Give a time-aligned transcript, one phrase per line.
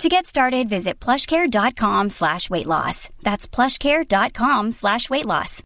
[0.00, 3.08] To get started, visit plushcare.com slash weight loss.
[3.22, 5.60] That's plushcare.com slash weight loss.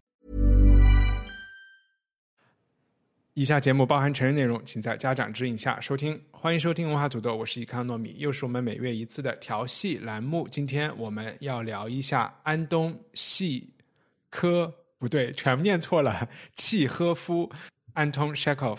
[3.35, 6.19] 以下节目包含成人内容，请在家长指引下收听。
[6.31, 10.49] 欢迎收听文化土豆，我是易康糯米，又是我们每月一次的调戏栏目。
[10.49, 13.71] 今天我们要聊一下安东细
[14.31, 17.51] 科，不对，全念错了，契诃夫
[17.95, 18.79] （Anton Chekhov）。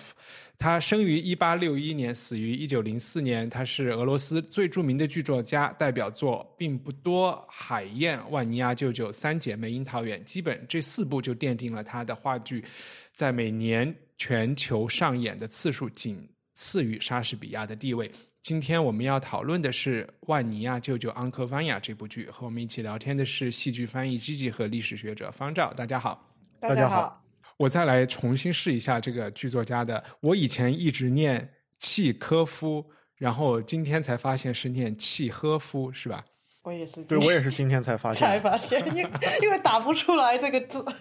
[0.60, 3.48] 他生于一八六一年，死于一九零四年。
[3.48, 12.66] 他是俄罗斯最著名的剧作家，代表作并不多，《海燕》《万尼亚舅舅》《三姐妹》《樱桃园》，基本这四部就奠定了他的话剧
[13.14, 18.12] 在每年全球上演的次数仅次于莎士比亚的地位。
[18.42, 25.72] 今天我们要讨论的是《万尼亚舅舅 Uncle Vanya》这部剧，和我们一起聊天的是戏剧翻译 Gigi 和历史学者方照。
[25.74, 26.28] 大家好，
[26.60, 27.27] 大家好。
[27.58, 30.04] 我再来重新试一下这个剧作家的。
[30.22, 36.24] 我以前一直念契科夫，然后今天才发现是念契诃夫，是吧？
[36.64, 39.10] 我也是，对我也是今天才发现，才发现，因为
[39.42, 40.84] 因为打不出来这个字。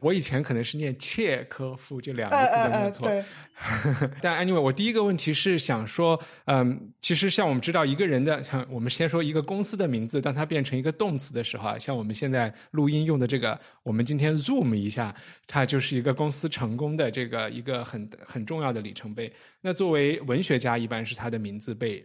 [0.00, 3.10] 我以前可能是念切科夫，就两个字都念错。
[4.20, 15.14] 但 anyway，我第一个问题是想说，嗯，其实像我们知道一个人的，像我们先说一个公司的名字，当它变成一个动词的时候啊，像我们现在录音用的这个，我们今天 zoom 一下，
[15.46, 19.32] 它就是一个公司成功的这个一个很很重要的里程碑。
[19.62, 22.04] 那作为文学家，一般是他的名字被。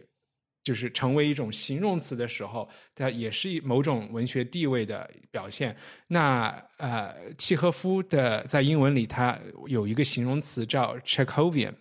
[0.62, 5.76] 就是成为一种形容词的时候，它也是某种文学地位的表现。
[6.06, 11.74] 那呃，契诃夫的在英文里，它有一个形容词叫 Chekhovian。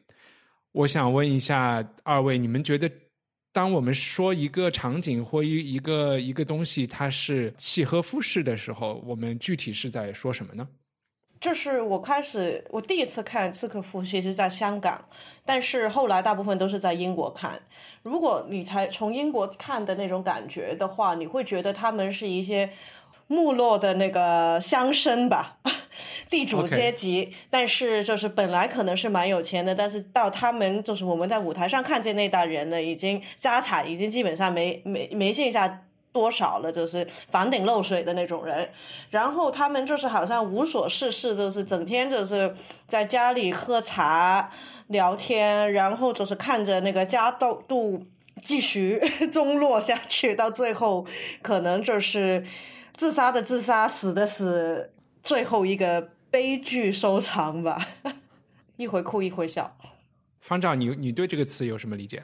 [0.71, 2.89] 我想问一下二位，你们觉得，
[3.51, 10.67] 当我们说一个场景或一一个一个东西它是契诃夫式的时候，我们具体是在说什么呢？
[11.41, 15.03] 就是我开始，我第一次看契诃夫，其实在香港，
[15.43, 17.61] 但是后来大部分都是在英国看。
[18.03, 22.69] 如果你才从英国看的那种感觉的话，你会觉得他们是一些
[23.27, 25.57] 没落的那个乡绅吧，
[26.29, 27.33] 地主阶级。
[27.49, 38.67] 但是就是本来可能是蛮有钱的，但是到他们就是我们在舞台上看见那代人呢，已经家产已经基本上没没没剩下多少了，就是房顶漏水的那种人。
[39.11, 42.53] 然后他们就是好像无所事事，就是整天就是
[42.87, 44.49] 在家里喝茶。
[44.91, 48.05] 聊天，然后就是看着那个家度度
[48.43, 48.99] 继续
[49.31, 51.05] 中落下去，到最后
[51.41, 52.45] 可能就是
[52.95, 54.93] 自杀的自杀，死的死，
[55.23, 57.87] 最后一个悲剧收场吧。
[58.77, 59.75] 一回哭一回笑。
[60.39, 62.23] 方丈，你你对这个词有什么理解？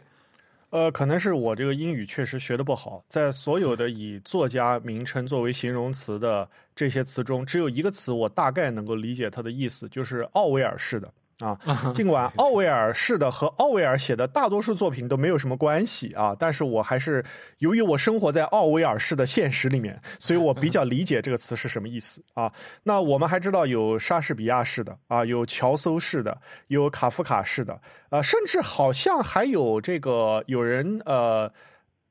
[0.69, 11.13] 呃，可能是我这个英语确实学的不好，在所有的以作家名称作为形容词的这些词中，只有一个词我大概能够理解它的意思，就是奥威尔式的。
[11.39, 11.57] 啊，
[11.93, 17.23] 尽管奥威尔是的和奥威尔写的大多数作品都没有什么关系啊，但是我还是
[17.59, 22.51] 由于我生活在奥威尔式的现实里面，所以我比较理解这个词是什么意思啊。
[22.83, 26.35] 那我们还知道有莎士比亚式的啊，有乔叟式的，
[26.67, 31.51] 有卡夫卡式的，呃，甚至好像还有这个有人呃。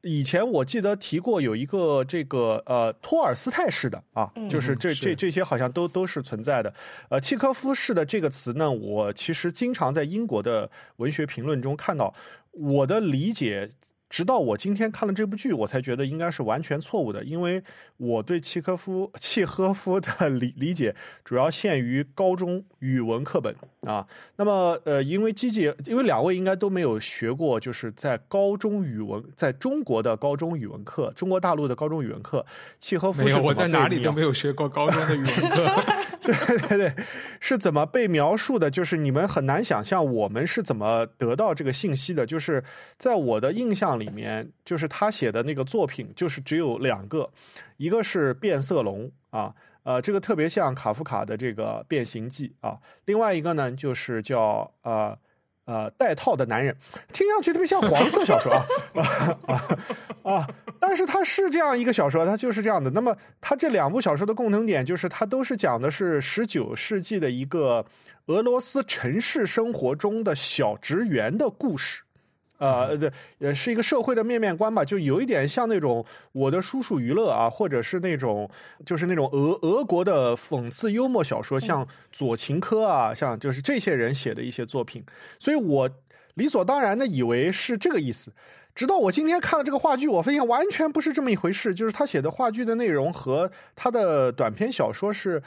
[0.03, 6.73] 以前我记得提过有一个这个呃托尔斯泰式的啊，就是这这这些好像都都是存在的。
[7.09, 12.15] 呃，契科夫式的这个词呢，我其实经常在英国的文学评论中看到。
[12.53, 13.69] 我的理解。
[14.09, 17.63] 直到我今天看了这部剧，我才觉得应该是完全错误的，因为
[17.97, 20.95] 我对契科夫、 契诃夫的理理解
[21.25, 24.07] 主要限于高中语文课本啊。
[24.37, 32.47] 那么，呃，因为机姐，因为两位应该都没有学过，就是在高中语文，在中国的高中语文课，中国大陆的高中语文课，
[32.81, 35.67] 契诃夫没有，我在哪里都没有学过高中的语文课。
[36.35, 37.05] 对对对，
[37.41, 38.71] 是怎么被描述的？
[38.71, 42.27] 就是你们很难想象我们是怎么得到这个信息的。
[42.27, 42.63] 就是
[42.99, 43.87] 在我的印象。
[43.97, 47.31] 里面就是他写的那个作品，就是只有两个，
[47.79, 49.55] 一个是《变色龙》啊，
[49.85, 55.17] 呃，这个特别像卡夫卡的这个《变形记》啊，另外一个呢就是叫呃
[55.67, 56.75] 呃带套的男人，
[57.13, 59.65] 听上去特别像黄色小说啊 啊
[60.23, 60.49] 啊！
[60.81, 62.91] 但是它是这样一个小说，它就是这样的。
[62.91, 67.85] 那么它这两部小说的共同点就是，它都是讲的是十九世纪的一个
[68.27, 72.03] 俄罗斯城市生活中的小职员的故事。
[72.59, 78.49] 呃，对，也是一个社会的面面观吧，就有一点像那种我的叔叔娱乐啊，或者是那种
[78.85, 85.05] 就是那种俄俄国的讽刺幽默小说，像左琴科啊，像就是这些人写的一些作品，
[85.39, 85.91] 所以我
[86.35, 88.33] 理所当然的以为是这个意思，
[88.75, 95.43] 直到我今天看了这个话剧，我发现完全不是这么一回事，就是他写的话剧的内容和他的短篇小说是，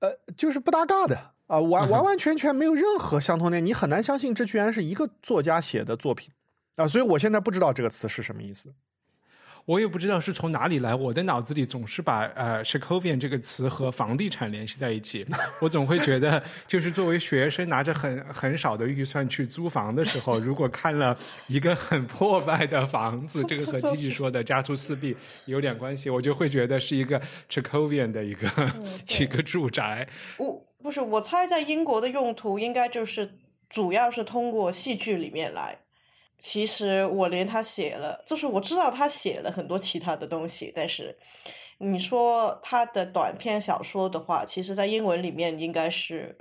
[0.00, 1.35] 呃，就是不搭嘎的。
[1.46, 6.30] 啊，完完完全全没有任何相同点，你很难相信这居然是一个作家写的作品
[6.76, 6.88] 啊！
[6.88, 8.74] 所以我现在不知道这个词是什么意思，
[9.64, 10.94] 我也不知道是从哪里来。
[10.94, 15.26] 我的脑子里总是把呃 s h a k o v i a n 这个词和房地产联系在一起，
[15.60, 21.16] 我总会觉得，就是作为学生拿着很很少的预算去租房的时候，如果看了
[21.46, 25.16] 一个很破败的房子，这个和 Gigi 说的家徒四壁
[25.46, 28.48] 有点关系，我就会觉得是一个 s h a k o v i a n 的一个
[29.20, 30.08] 一个住宅。
[30.86, 33.28] 不是，我猜在英国的用途应该就是
[33.68, 35.76] 主要是通过戏剧里面来。
[36.38, 41.18] 其实我连他写了，就是我知道他写了很多其他的东西，但是
[41.78, 46.38] 你说他的短篇小说的话，其实在英文里面应该是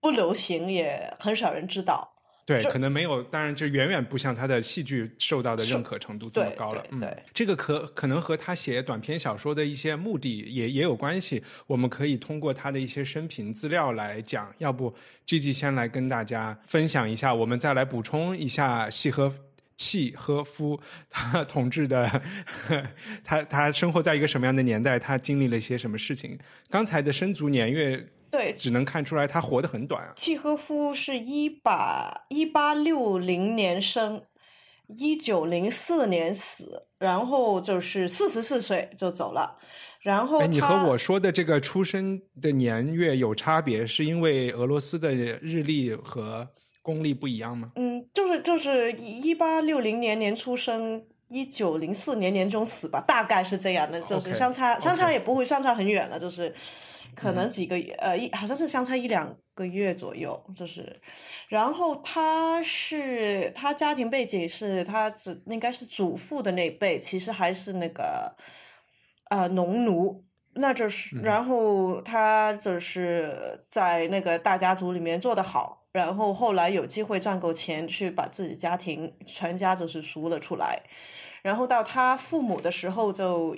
[0.00, 2.21] 不流行，也很少人知道。
[2.44, 6.84] 对，可能没有，当然这远远不像他的戏剧受到的认可程度这么高了。
[6.90, 7.00] 嗯，
[7.32, 11.40] 这个可可能和他写短篇小说的一些目的也也有关系。
[11.68, 14.52] 我们可以通过他的一些生平资料来讲。
[14.58, 14.92] 要不
[15.24, 19.32] ，G G 先来跟大家分享一下，我们再来补充一下契诃
[19.76, 22.22] 契诃夫他统治的，
[23.22, 26.36] 他他生活在一个什么样的年代，他经历了一些什么事情。
[26.68, 28.04] 刚才的生卒年月。
[28.32, 30.12] 对，只能看出来他活得很短啊。
[30.16, 34.22] 契诃夫是一八一八六零年生，
[34.88, 39.58] 一九零四年死，然后就是四十四岁就走了。
[40.00, 46.48] 然后，你和我说的这个出生的年月有差别，是因为俄罗斯的日历和
[46.82, 47.70] 公历不一样吗？
[47.76, 56.54] 嗯，就是就是一八六零年年出生，一九零四年年中死吧，大概是这样的，就是相差相差也不会相差很远了，就是。
[57.14, 60.98] 可能几个月，呃，一好像是相差一两个月左右，就是，
[61.46, 68.34] 然后他是他家庭背景是他只应该是祖父的那辈，其实还是那个，
[69.28, 70.24] 呃，农奴，
[70.54, 80.80] 那就是，然后他就是在那个大家族里面做得好，然后后来有机会赚够钱去把自己家庭全家就是赎了出来，
[81.42, 83.56] 然后到他父母的时候就。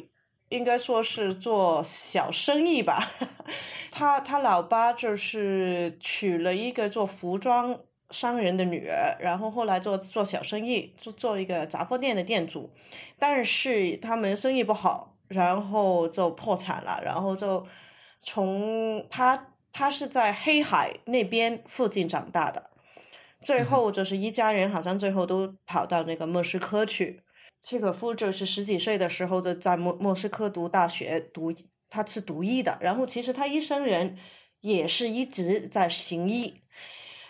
[0.50, 3.10] 应该说是做小生意吧，
[3.90, 7.76] 他他老爸就是娶了一个做服装
[8.10, 12.70] 商人的女儿，然后后来做做小生意，做做一个杂货店的店主，
[13.18, 17.66] 但是他们生意不好，然后就破产了，然后就
[18.22, 22.70] 从他他是在黑海那边附近长大的，
[23.40, 27.22] 最后就是一家人好像最后都跑到那个莫斯科去。
[27.64, 31.50] 契可夫就是十几岁的时候就在莫莫斯科读大学，读
[31.88, 34.18] 他是读医的，然后其实他一生人
[34.60, 36.60] 也是一直在行医，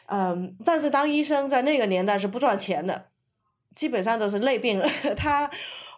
[0.06, 3.10] 嗯，但是当医生在那个年代是不赚钱的，
[3.76, 4.88] 基本上都是累病了。
[5.16, 5.48] 他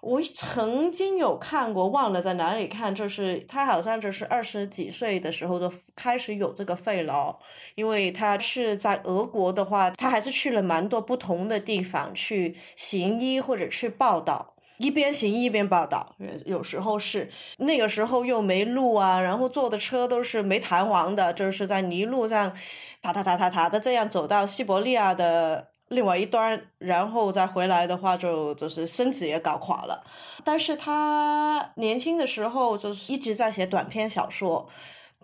[0.06, 7.34] 我曾经有看过，忘了在哪里看，就是他好像就是二十几岁的时候就开始有这个肺痨。
[7.74, 16.14] 因为他是在俄国的话，他还是去了蛮多不同的地方去行医或者去报道，一边行医一边报道。
[16.44, 22.54] 有时候是那个时候又没路啊，然后坐的车都是没弹簧的，就是在泥路上，
[23.02, 30.04] 踏踏踏踏踏的这样走到西伯利亚的另外一端，然后再回来的话，就就是身子也搞垮了。
[30.44, 34.68] 但是他年轻的时候就是一直在写短篇小说。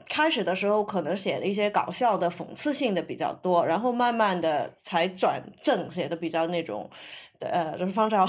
[0.08, 6.90] 开始的时候可能写了一些搞笑的、讽刺性的比较多，然后慢慢的才转正，写的比较那种，
[7.46, 8.28] 呃，就是方照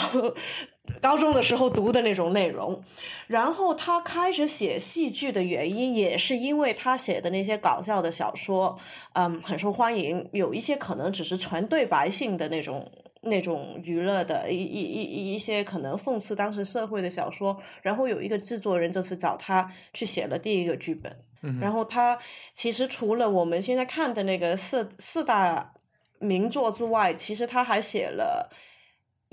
[1.01, 2.83] 高中的时候读的那种内容。
[3.27, 8.77] 然后他开始写戏剧的原因，也是因为他写的那些搞笑的小说，
[9.13, 10.27] 嗯，很受欢迎。
[10.33, 12.91] 有一些可能只是纯对白性的那种、
[13.21, 17.57] 那种娱乐的一、一、一一些可能讽刺当时社会的小说。
[17.81, 21.15] 然后有一个制作人就是找他去写了第一个剧本。
[21.59, 22.17] 然后他
[22.53, 25.73] 其实除了我们现在看的那个四四大
[26.19, 28.49] 名作之外，其实他还写了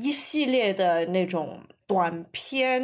[0.01, 2.83] 一系列的那种短篇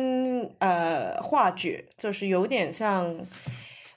[0.59, 3.17] 呃话剧，就是有点像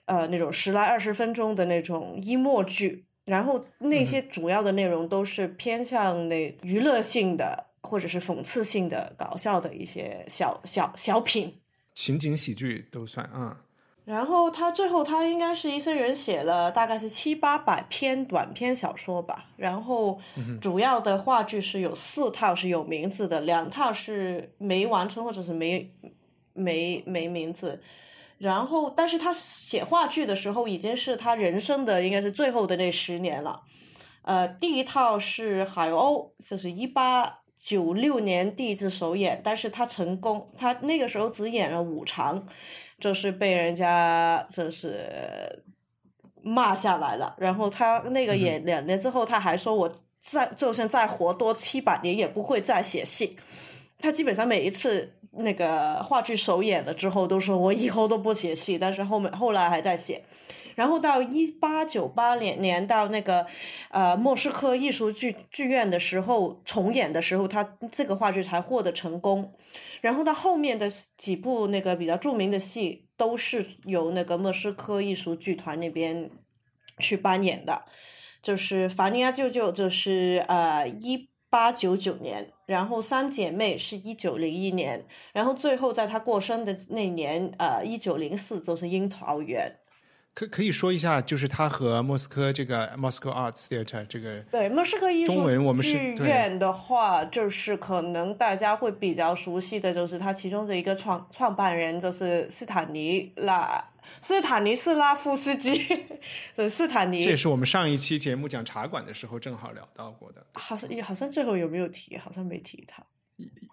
[0.05, 3.05] 呃那种十来二十分钟的那种一幕剧。
[3.25, 11.53] 然后那些主要的内容都是偏向那娱乐性的或者是讽刺性的搞笑的一些小小小品，
[11.93, 13.61] 情景喜剧都算啊。
[14.09, 19.45] 然后他最后他应该是一生人写了大概是七八百篇短篇小说吧。
[19.55, 20.19] 然后
[20.59, 25.93] 主要的话剧是有四套是有名字的，两套是没完成或者是没
[26.53, 27.83] 没没名字。
[28.39, 33.61] 然后，但是他写话剧的时候已经是他人生的应该是最后的那十年了。
[34.23, 42.47] 呃，第一套是海鸥，就是一八九六年第一次首演，但是他成功，他那个时候只演了五场。
[43.01, 45.63] 就是被人家就是
[46.41, 49.89] 骂下来了，然后他那个演两年之后，他还说我
[50.21, 53.37] 再就算再活多七百年也不会再写戏。
[53.99, 60.21] 他基本上每一次那个话剧首演了之后，都说我以后都不写戏，但是后面后来还在写。
[60.79, 63.45] 然后到一八九八年年到那个
[63.89, 69.53] 呃莫斯科艺术剧剧院的时候重演的时候，他这个话剧才获得成功。
[69.99, 76.31] 然后他后面的几部那个比较著名的戏，都是由那个莫斯科艺术剧团那边
[76.97, 77.83] 去扮演的，
[78.41, 89.75] 就是《法尼亚舅舅》就是呃一八九九年，然后《三姐妹》是一九零一年，然后最后在他过生的那年，呃一九零四就是《樱桃园》。
[90.33, 103.83] 可可以说一下，就是他和莫斯科这个 Moscow Arts Theater 这个对莫斯科艺术剧院的话，就是可能大家会比较熟悉的就是他其中的一个创创办人就是斯坦尼拉
[104.21, 105.85] 斯坦尼斯拉夫斯基，
[106.69, 107.21] 斯坦尼。
[107.21, 110.45] 这也是我们上一期节目讲茶馆的时候正好聊到过的。
[110.53, 112.17] 好像好像最后有没有提？
[112.17, 113.03] 好像没提他。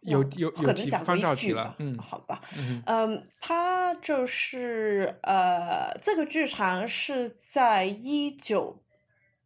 [0.03, 2.41] 有有有提方照提了，嗯，好吧，
[2.87, 8.83] 嗯，他就是呃，这个剧场是在一九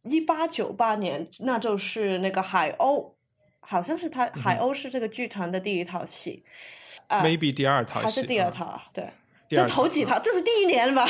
[0.03, 3.13] 一八九八年，那就是那个海鸥，
[3.59, 6.43] 好像是他海鸥是这个剧团的第一套戏
[7.09, 8.83] ，maybe 第二套还是第二套啊？
[8.93, 9.09] 对。
[9.55, 11.05] 就头几套，这是第一年吧？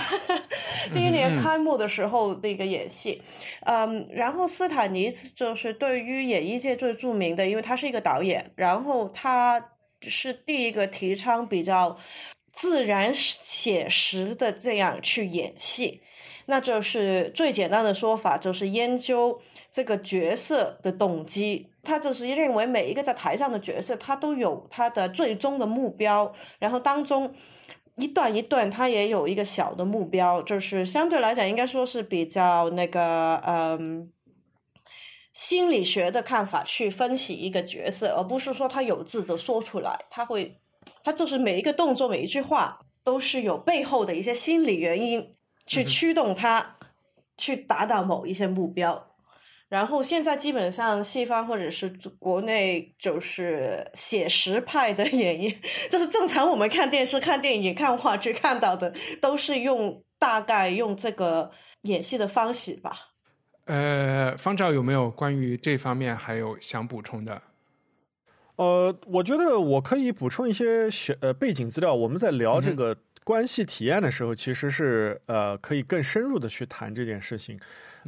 [0.94, 3.22] 第一年开幕的时候那个演戏，
[3.66, 9.64] 嗯，然后斯坦尼就是对于演艺界最著名的，因为他是一个导演，然后他
[10.02, 11.98] 是第一个提倡比较
[12.52, 16.02] 自然写实的这样去演戏，
[16.48, 19.40] 那就是最简单的说法就是研究
[19.72, 27.32] 这个角色的动机，他就是认为每一个在台上的角色他都有他的最终的目标，然后当中。
[28.02, 34.12] 一段一段，它也有一个小的目标，就是相对来讲，应该说是比较那个，嗯，
[35.34, 40.60] 心理学的看法去分析一个角色，而不是说他有字就说出来，他会，
[41.04, 45.36] 他就是每一个动作、每一句话都是有背后的一些心理原因
[45.68, 46.78] 去驱动他
[47.38, 49.11] 去达到某一些目标。
[49.72, 51.88] 然后现在基本上西方或者是
[52.20, 55.56] 国内就是写实派的演绎，
[55.90, 61.50] 就是正常我们看电视、看电影、看话剧看到的，都是用大概用这个
[61.84, 63.14] 演戏的方式吧。
[63.64, 67.42] 呃，方照有没有关于这方面还有想补充的？
[68.58, 71.96] 呃，我觉得我可以补充一些小呃背景资料。
[71.96, 77.58] 我们在聊这个关系体验的时候，其实是呃可以更深入的去谈这件事情，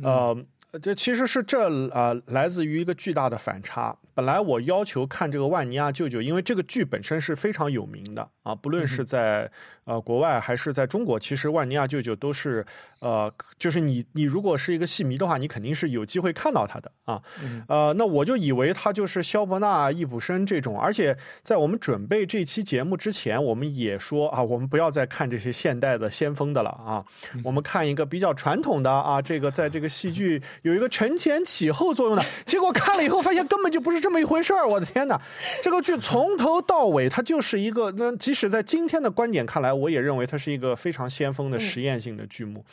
[0.03, 0.35] 呃。
[0.81, 3.95] 这其实是这啊，来自于一个巨大的反差。
[4.15, 9.49] 本来我要求看这个万尼亚舅舅，因为这个剧本身是非常有名的啊，不论是在
[9.85, 12.63] 呃国外还是在中国，其实万尼亚舅舅都是
[12.99, 17.19] 呃，就是你你如果是一个戏迷的话，你肯定是有机会看到他的啊。
[17.67, 27.03] 呃，那我就以为他就是肖伯纳、易卜生这种，而且在我们准备这期节目之前，我们也说啊，我们不要再看这些现代的先锋的了啊，
[27.43, 32.23] 我们看一个比较传统的啊，这个在这个戏剧有一个承前启后作用的。
[32.45, 34.03] 结果看了以后发现根本就不是。
[34.03, 35.17] 这么一回事儿，我的天哪！
[35.61, 42.63] 这个剧从头到尾，它就是一个那即使在今天的观点看来，我也认为它是一个非常先锋的实验性的剧目，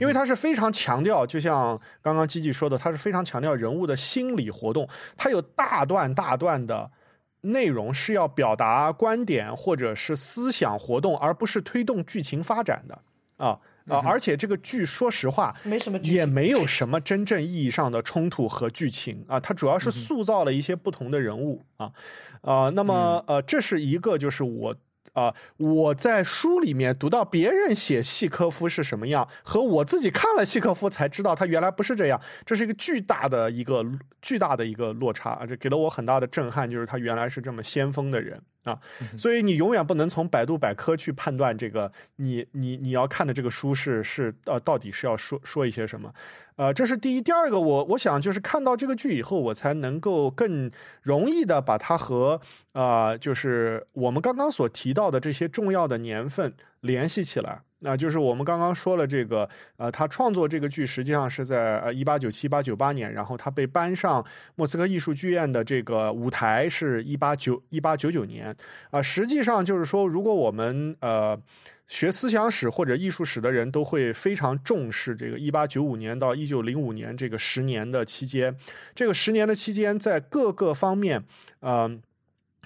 [0.00, 6.90] 因为它是非常强调，就像刚刚基基说的，它是非常强调人物的心理活动，它有大段大段的
[7.40, 12.98] 内容是要表达观点或者是思想活动，而不是推动剧情发展的
[13.36, 13.58] 啊。
[13.88, 19.40] 啊，而且这个剧，说实话，没什么，也没有什么真正意义上的冲突和剧情啊。
[19.40, 21.90] 它主要是塑造了一些不同的人物啊，
[22.42, 24.76] 啊，那么呃，这是一个就是我。
[25.12, 33.84] 啊，我在书里面读到别人写契科夫是什么样，和我自己看了契科夫才知道他原来不是这样，这是一个巨大的一个
[34.22, 38.40] 巨大的一个落差，这给了我很大的震撼，就是他原来是这么先锋的人。
[38.64, 38.78] 啊，
[39.16, 46.12] 所以你永远不能从百度百科去判断这个你你你要看的这个书是是呃到底是要说说一些什么。
[46.56, 52.38] 呃，这是第一，第二个，我我想就是看到这个剧以后，我才能够更容易的把它和
[52.72, 57.60] 啊，就是我们刚刚所提到的这些重要的年份联系起来。
[57.82, 64.22] 那就是我们刚刚说了这个，呃，他创作这个剧实际上是在呃一八九七、八九八年，然后他被搬上
[64.54, 68.54] 莫斯科艺术剧院的这个舞台是一八九一八九九年，
[68.90, 71.40] 啊，实际上就是说，如果我们呃
[71.88, 78.54] 学思想史或者艺术史的人都会非常重视这个一八九五年到一九零五年这个十年的期间，
[78.94, 81.24] 这个十年的期间在各个方面，
[81.62, 82.02] 嗯。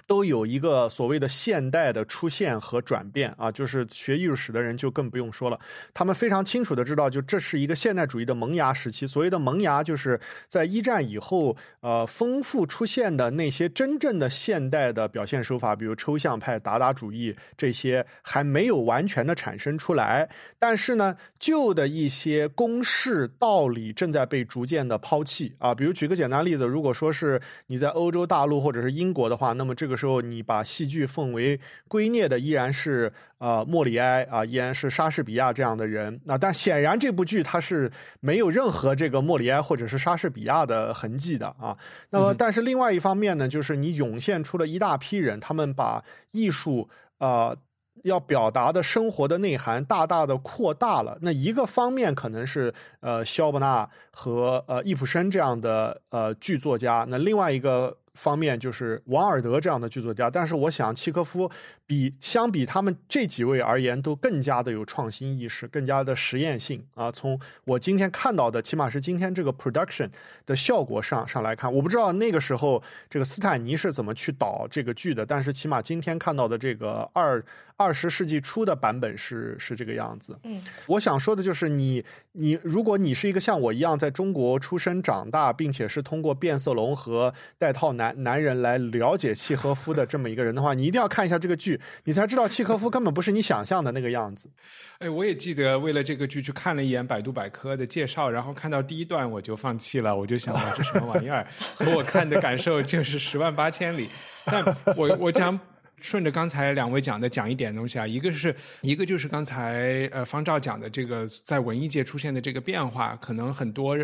[0.06, 5.58] 都有一个所谓的现代的出现和转变啊，就是学艺术史的人就更不用说了，
[5.94, 9.06] 他们非常清楚的知道，就这是一个现代主义的萌芽时期。
[9.06, 25.74] 所谓的萌芽，就是在一战以后，呃，丰富出现的那些真正的现代的表现手法，比如抽象派、达达主义这些还没有完全的产生出来，但是呢，旧的一些公式道理正在被逐渐的抛弃啊。
[25.74, 29.93] 比如举个简单例子，如果说是你在欧洲大陆或者是英国的话，那么这个。
[29.96, 31.58] 时候，你把戏剧奉为
[31.88, 36.20] 圭臬的依然是呃莫里埃啊，依然是莎士比亚这样的人。
[36.24, 41.76] 那但显然这部剧它是没有任何这个莫里埃或者是莎士比亚的痕迹的啊。
[42.10, 47.54] 那么，但是另外一方面呢，就是你涌现出了一大批人，他们把艺术啊
[48.02, 51.18] 要表达的生活的内涵大大的扩大了。
[51.22, 57.96] 那一个方面可能是呃肖伯纳和呃易卜生这样的呃剧作家，那另外一个。
[58.14, 61.50] 方面就是王尔德这样的剧作家，但是我想契科夫
[61.86, 67.10] 比相比他们这几位而言，都更加的有创新意识，更加的实验性啊。
[67.10, 70.08] 从我今天看到的，起码是今天这个 production
[70.46, 77.44] 的效果上上来看，我不知道那个时候这个斯坦尼是怎么去导这个剧的，但是起码今天看到的这个二。
[77.76, 80.38] 二十世纪初的版本是是这个样子。
[80.44, 94.48] 嗯，我想说的就是你你，如果你是一个像我一样在中国出生长大，并且是通过变色龙和带套男男人来了解契诃夫的这么一个人的话，你一定要看一下这个剧，你才知道契诃夫根本不是你想象的那个样子。
[95.00, 101.44] 哎，我也记得为了这个剧去看了一眼百度百科的介绍，然后看到第一段我就放弃了，我就想哇，这什么玩意儿？
[101.74, 104.08] 和我看的感受就是十万八千里。
[104.44, 104.64] 但
[104.96, 105.58] 我我讲。
[106.04, 113.96] 顺着刚才两位讲的讲一点东西啊，一个是一个就是刚才呃方照讲的这个在文艺界出现的这个变化，可能很多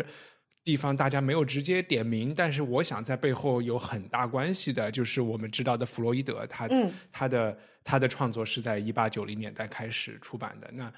[0.63, 6.67] 地方大家没有直接点名，但是我想在背后有很大关系的，就是我们知道的弗洛伊德，他
[7.11, 10.91] 他的他的创作是在一八九零年代开始出版的那。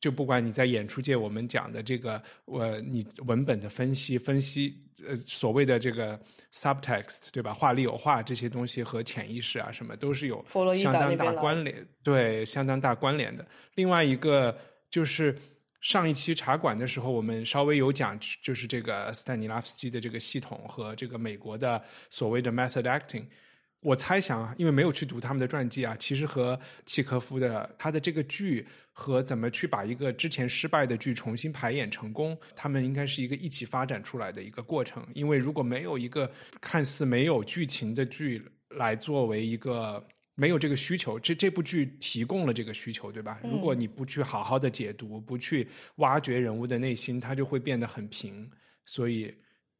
[0.00, 6.18] 就不管你在演出界，我们讲的这个，呃，你文本的分析、分析，呃，所谓的这个
[6.52, 7.52] subtext，对吧？
[7.52, 13.46] 话里有话这些东西和潜意识啊，什么都是有相当大关联，对，相当大关联的。
[13.74, 14.56] 另外一个
[14.90, 15.36] 就是
[15.80, 21.80] 上一期茶馆的时候，我们稍微有讲，就是这个斯坦尼拉夫斯基的这个系统和这个美国的
[22.10, 23.26] 所谓的 method acting。
[23.80, 28.66] 我猜想啊，因为没有去读他们的传记啊，其实和契科夫的他的这个剧
[29.00, 35.06] 和怎么去把一个之前失败的剧重新排演成功，他们应该是一个一起发展出来的一个过程。
[35.14, 36.28] 因为如果没有一个
[36.60, 43.38] 看似没有剧情的剧来作为一个没有这个需求，这这部剧提供了这个需求，对吧？
[43.44, 48.50] 如果你不去好好的解读，不去挖掘人物的内心，它就会变得很平。
[48.84, 49.32] 所以，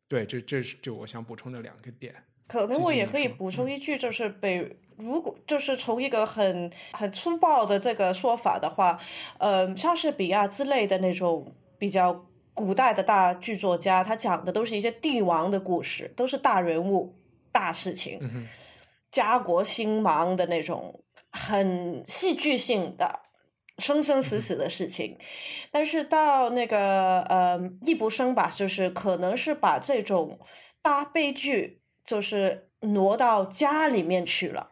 [0.06, 2.14] 对，这这是就我想补充的两个点。
[2.48, 8.98] 可能我也可以补充一句，就是被如果就是从一个很很粗暴的这个说法的话，
[9.38, 17.14] 呃，莎士比亚之类的那种比较古代的大剧作家，他讲的都是一些帝王的故事，都是大人物、
[17.52, 18.18] 大事情、
[19.12, 23.20] 家国兴亡的那种很戏剧性的
[23.76, 25.18] 生生死死的事情。
[25.70, 30.40] 但是到那个呃易卜生吧，就是可能是把这种
[30.80, 31.77] 大悲剧。
[32.08, 34.70] 就是挪到家里面去了，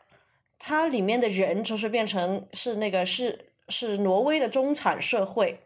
[0.59, 5.61] 它里面的人就是变成是那个是是挪威的中产社会，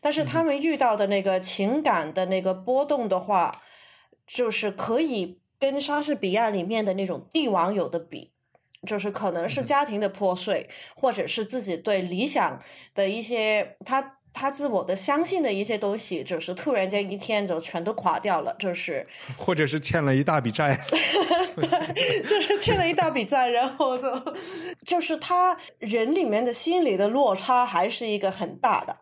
[0.00, 3.62] 但是他们遇到的那个情感的那个波动的话，
[4.26, 8.32] 就是可以跟莎士比亚里面的那种帝王有的比，
[8.84, 12.60] 就是可能是家庭的破碎，或者是自己对理想
[12.96, 14.15] 的一些他。
[14.38, 19.06] 他自我的相信的一些东西，就是突然间一天就全都垮掉了，就是
[19.38, 20.78] 或者是欠了一大笔债，
[21.56, 24.34] 对，就是欠了一大笔债，然后就
[24.84, 28.94] 就是他人里面的心理的落差还是一个很大的。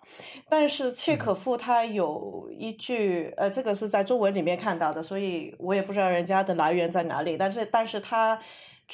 [0.49, 8.39] 但是契可夫他有一句，呃，这个是在中文里面看到的，所以我也不知道人家的来源在哪里，但是但是他。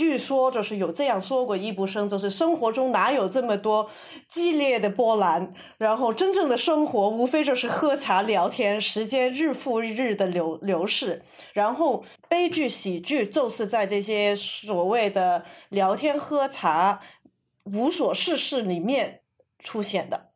[0.01, 3.91] 据说就是有这样说过，易卜生就是生活中哪有这么多
[4.29, 5.53] 激烈的波澜？
[5.77, 11.23] 然后真正的生活无非就是喝茶聊天，时间日复日的流流逝。
[11.53, 17.03] 然后悲剧、喜剧就是在这些所谓的聊天、喝茶、
[17.65, 19.21] 无所事事里面
[19.63, 20.31] 出现的。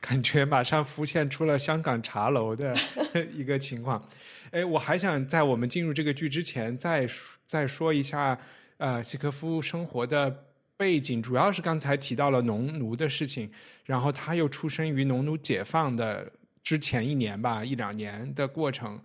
[0.00, 2.76] 感觉马上浮现出了香港茶楼的
[3.32, 4.06] 一个情况。
[4.50, 8.38] 哎，我还想在我们进入这个剧之前，再说再说一下，
[8.78, 10.44] 呃，契科夫生活的
[10.76, 13.50] 背景，主要是刚才提到了农奴的事情，
[13.84, 16.30] 然后他又出生于农奴解放的
[16.62, 19.00] 之前一年吧，一两年的过程。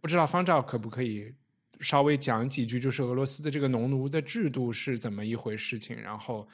[0.00, 1.32] 不知道方照可不可以
[1.80, 6.00] 稍微讲几句，就是俄罗斯的这个农奴的制度是怎么一回事情？
[6.00, 6.48] 然后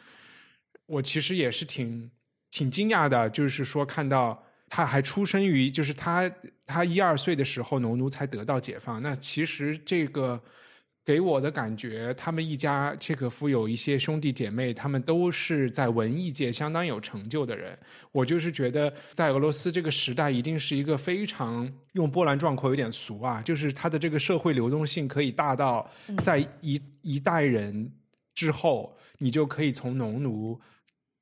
[0.86, 2.10] 我其实也是挺。
[2.50, 6.28] 挺惊讶的，就是说看到他还出生于，就是他
[6.64, 9.02] 他一二岁的时候，农奴才得到解放。
[9.02, 10.42] 那其实这个
[11.08, 17.74] 给我的感觉，他们一家契可夫有一些兄弟姐妹，他们都是在文艺界相当有成就的人。
[18.12, 25.90] 我就是觉得，在俄罗斯这个时代，一定是一个非常用波澜壮阔有点俗啊，就是他的这个社会流动性可以大到，
[26.22, 27.90] 在一一代人
[28.34, 30.60] 之后，你就可以从农奴。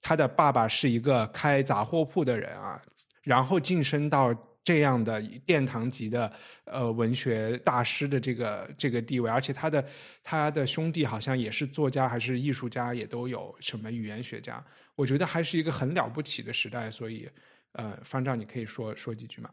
[0.03, 2.83] 他的爸爸是一个开杂货铺的人啊，
[3.23, 4.35] 然后晋升到
[4.67, 6.33] 这样的殿堂级的
[6.65, 9.87] 呃文学大师的这个这个地位，而且他的
[10.25, 14.61] 他的兄弟好像也是作家还是艺术家，也都有什么语言学家，
[14.97, 17.29] 我觉得还是一个很了不起的时代，所以
[17.75, 19.49] 呃，方丈你可以说说几句吗？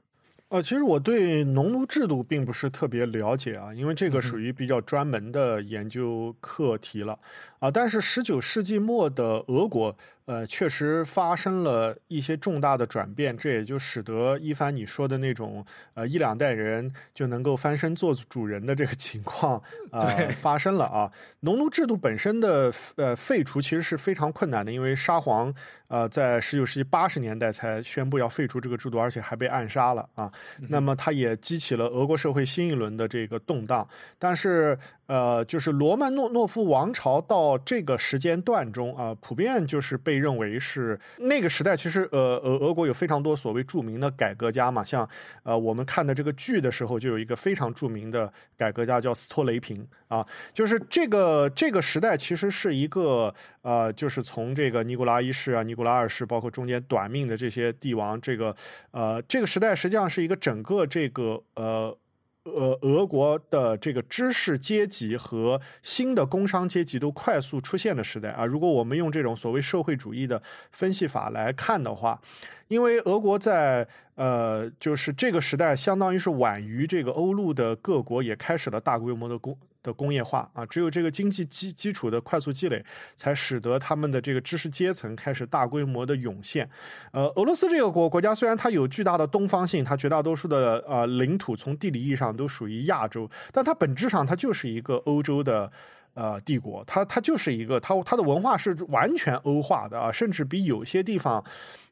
[0.50, 7.18] 呃，其实我对农奴制度并不是特别了解啊，因为这个属于比较专门的研究课题了
[7.60, 7.70] 啊。
[7.70, 9.96] 但是十九世纪末的俄国。
[10.26, 21.12] 呃，确实发生了一些重大的转变，这也就使得一帆你说的那种呃一两代人就能够翻身做主人的这个情况呃发生了啊。
[21.42, 25.54] 农奴制度本身的呃废除其实是非常困难的，因为沙皇
[25.90, 30.32] 呃在十九世纪八十年代才宣布要废除这个制度，而且还被暗杀了啊。
[30.70, 33.86] 那么它也激起了俄国社会新一轮的这个动荡，
[34.18, 34.78] 但是。
[35.06, 41.76] 呃，就是罗曼诺诺夫王朝到这个时间段中啊，普遍就是被认为是那个时代。
[41.76, 45.08] 其实，呃，俄俄国有非常多所谓著名的改革家嘛，像
[45.44, 50.26] 呃，我们看的这个剧的时候，就有一个非常著名的改革家叫斯托雷平啊。
[50.54, 58.56] 就是这个这个时代其实是一个呃，就是从这个尼古拉一世啊、尼古拉二世，包括中间短命的这些帝王，这个
[58.92, 61.98] 呃，这个时代实际上是一个整个这个呃。
[62.44, 68.46] 呃，俄国的这个知识阶级和新的工商阶级都快速出现的时代啊！
[68.46, 72.20] 如果我们用这种所谓社会主义的分析法来看的话，
[72.68, 79.58] 因为俄国在呃，就是这个时代相当于是晚于这个欧陆的各国，也开始了大规模的工。
[79.84, 82.84] 的工业化啊，只有这个经济基基础的快速积累，
[83.16, 86.68] 才使得他们的这个知识阶层开始大规模的涌现。
[87.12, 95.70] 呃，俄罗斯这个国国家虽然它有巨大的东方性，它绝大多数的呃领土从地理意义上都属于亚洲，但它本质上它就是一个欧洲的
[96.14, 101.44] 呃帝国，它它就是一个它它的文化是完全欧化的啊，甚至比有些地方。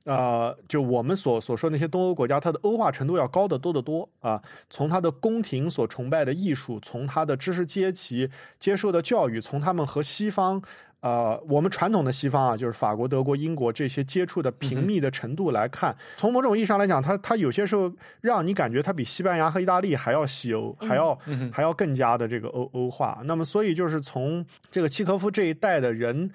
[0.04, 4.42] 呃，就我们所所说那些东欧国家，它的欧化程度要高得多得多啊。
[4.68, 8.28] 从它的宫廷所崇拜的艺术，从它的知识阶级
[8.60, 10.60] 接受的教育，从他们和西方，
[11.02, 21.16] 呃，我们传统的西方啊，就是法国、德国、英国这些接触的频密的程度来看，从某种意义上来讲，它它有些时候让你感觉它比西班牙和意大利还要西欧，还要
[21.54, 23.22] 还要更加的这个欧欧化。
[23.26, 26.32] 那么，所以就是从这个契诃夫这一代的人。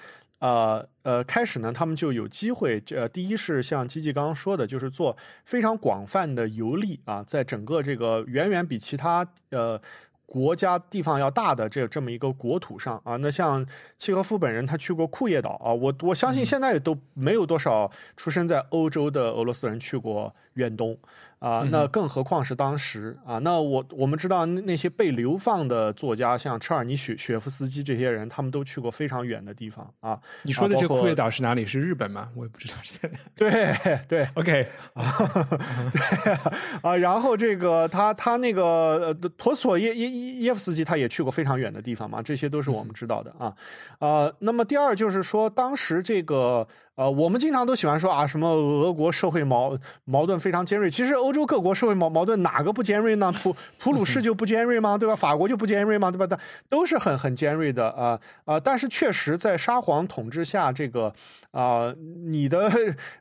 [0.47, 2.81] 呃呃，开始呢，他们就有机会。
[2.95, 9.81] 呃，第一是像基基刚刚说的，就是做非常广泛的游历啊，在整个这个远远比其他呃
[10.25, 13.17] 国家地方要大的这这么一个国土上啊。
[13.17, 13.67] 那像
[13.99, 20.97] 契诃夫本人，他去过库页岛啊，我我相信现在都没有多少出生在欧洲的俄罗斯人去过远东。
[21.39, 23.39] 啊，那更何况是当时啊？
[23.39, 30.19] 那我我们知道那些被流放的作家，像车尔尼雪雪夫斯基这些人，他们都去过非常远的地方啊。
[30.43, 31.67] 你说的这个库页岛是哪里？
[31.67, 32.31] 是日本吗？
[32.35, 32.75] 我也不知道。
[32.83, 33.77] 是在 对
[34.09, 35.49] 对，OK 啊，
[35.93, 36.33] 对
[36.81, 36.97] 啊。
[36.97, 42.23] 然后这个他他那个陀索耶耶耶夫斯基，他也去过非常远的地方嘛。
[42.23, 43.55] 这些都是我们知道的啊
[43.99, 44.33] 啊。
[44.39, 46.67] 那么第二就是说，当时这个。
[46.97, 50.91] 呃，我们经常都喜欢说啊，什么俄国社会矛矛盾非常尖锐。
[50.91, 53.31] 其实欧洲各国社会矛矛盾哪个不尖锐呢？
[53.33, 54.97] 普普鲁士就不尖锐吗？
[54.97, 55.15] 对吧？
[55.15, 56.11] 法国就不尖锐吗？
[56.11, 56.27] 对吧？
[56.29, 58.59] 但都是很很尖锐的啊啊！
[58.59, 61.13] 但是确实在沙皇统治下，这个。
[61.57, 61.95] 啊，
[62.27, 62.71] 你的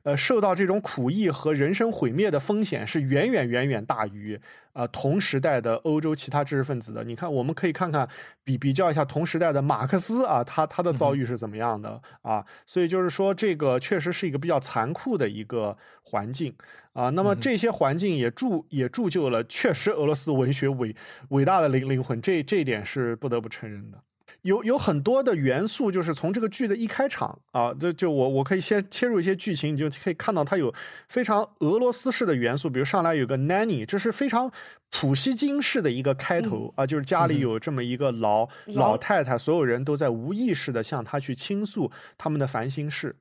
[0.03, 4.37] 呃受到这种苦役和人生毁灭的风险是远远远远大于
[4.73, 7.01] 啊同时代的欧洲其他知识分子的。
[7.05, 8.05] 你看，我们可以看看
[8.43, 12.45] 比比较一下同时代的马克思啊，他他的遭遇是怎么样的啊？
[12.65, 16.53] 所以就是说，这个确实是一个比较残酷的一个环境
[16.91, 17.09] 啊。
[17.09, 20.93] 那么这些环境也铸也铸就了确实俄罗斯文学伟
[21.29, 23.97] 伟大的灵灵魂，这这一点是不得不承认的。
[24.45, 30.71] 有有很多的元素，就是从这个剧的一开场啊，就就我我可以先切入一些剧情，你就可以看到它有
[31.09, 34.51] 非常俄罗斯式的元素，比如上来有个 nanny，这是非常
[34.91, 43.15] 普希金式的一个开头啊，就是家里有这么一个老老太太，所有人都在无意识的向她去倾诉他们的烦心事，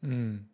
[0.00, 0.46] 嗯。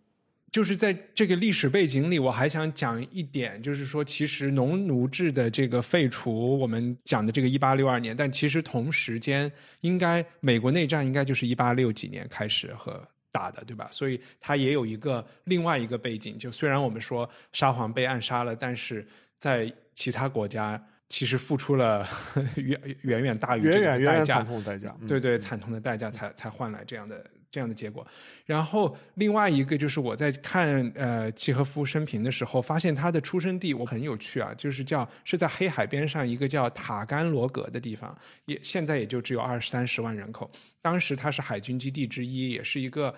[0.51, 9.51] 就是在这个历史背景里，我还想讲一点，就是说，其实农奴制的这个废除，我们讲的这个一八六二年，但其实同时间，
[9.83, 13.89] 应该美国内战应该就是一八六几年开始和打的，对吧？
[13.93, 16.37] 所以它也有一个另外一个背景。
[16.37, 19.07] 就虽然我们说沙皇被暗杀了，但是
[19.39, 22.05] 在其他国家其实付出了
[22.57, 27.25] 远远远大于这个代价，代价，对对，惨痛的代价才才换来这样的。
[27.51, 28.07] 这样的结果，
[28.47, 40.49] 然后另外一个就是我在看呃契诃夫生平的时候，发现他的出生地我很有趣啊，就是叫是在黑海边上一个叫塔甘罗格的地方，也现在也就只有二三十万人口。
[40.81, 43.13] 当时它是海军基地之一，也是一个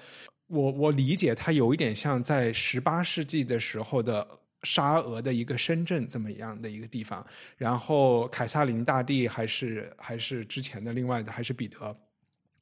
[0.47, 4.27] 我我理解它有一点像在十八世纪的时候的
[4.63, 7.25] 沙俄的一个深圳这么样的一个地方。
[7.59, 11.95] 然后凯撒林大帝还是还是之前的另外的还是彼得。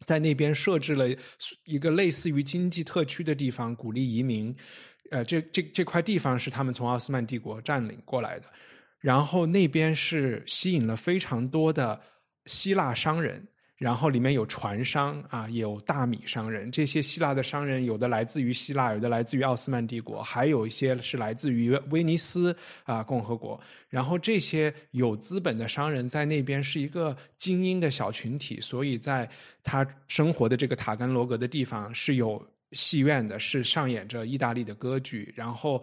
[0.07, 1.07] 在那边设置了
[1.65, 4.55] 一个类似于经济特区的地方，鼓励移民。
[5.11, 8.47] 呃，这这这块地方是他们从奥斯曼帝国占领过来的，
[9.01, 12.01] 然后那边是吸引了非常多的
[12.47, 13.49] 希腊商人。
[13.81, 16.71] 然后里面有船商啊，有大米商人。
[16.71, 23.59] 这些希腊的商人有的来自于希腊，有的来自于奥斯曼帝国，还有一些是来自于威尼斯啊共和国。
[23.88, 29.27] 然后这些有资本的商人在那边是一个精英的小群体，所以在
[29.64, 35.33] 他生活的这个塔甘罗格的地方是有戏院的，是上演着意大利的歌剧。
[35.35, 35.83] 然后，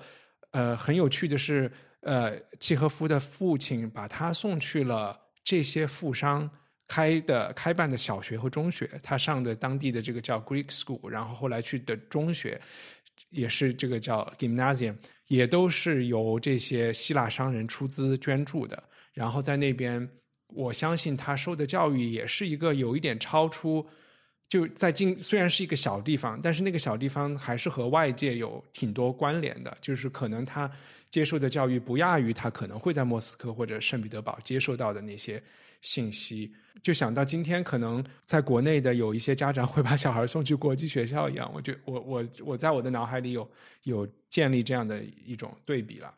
[0.51, 6.47] 呃，很有趣的是，呃，契诃夫的父亲把他送去了这些富商。
[6.87, 12.59] 开的开办的小学和中学，他上的当地的这个叫 Greek School，然后后来去的中学
[13.29, 14.95] 也是这个叫 Gymnasium，
[15.27, 18.81] 也都是由这些希腊商人出资捐助的。
[19.13, 20.09] 然后在那边，
[20.47, 23.85] 我相信他受的教育也是一个有一点超出，
[24.47, 30.71] 就在近虽然是一个小地方，但是那个小地方还是和外界有挺多关联的，就是可能他
[31.09, 35.41] 接受的教育不亚于他可能会在莫斯科或者圣彼得堡接受到的那些
[35.81, 36.51] 信息。
[36.83, 43.49] 就想到今天可能在国内的有一些家长会把小孩送去国际学校一样，我觉我我我在我的脑海里有
[43.83, 46.13] 有建立这样的一种对比了。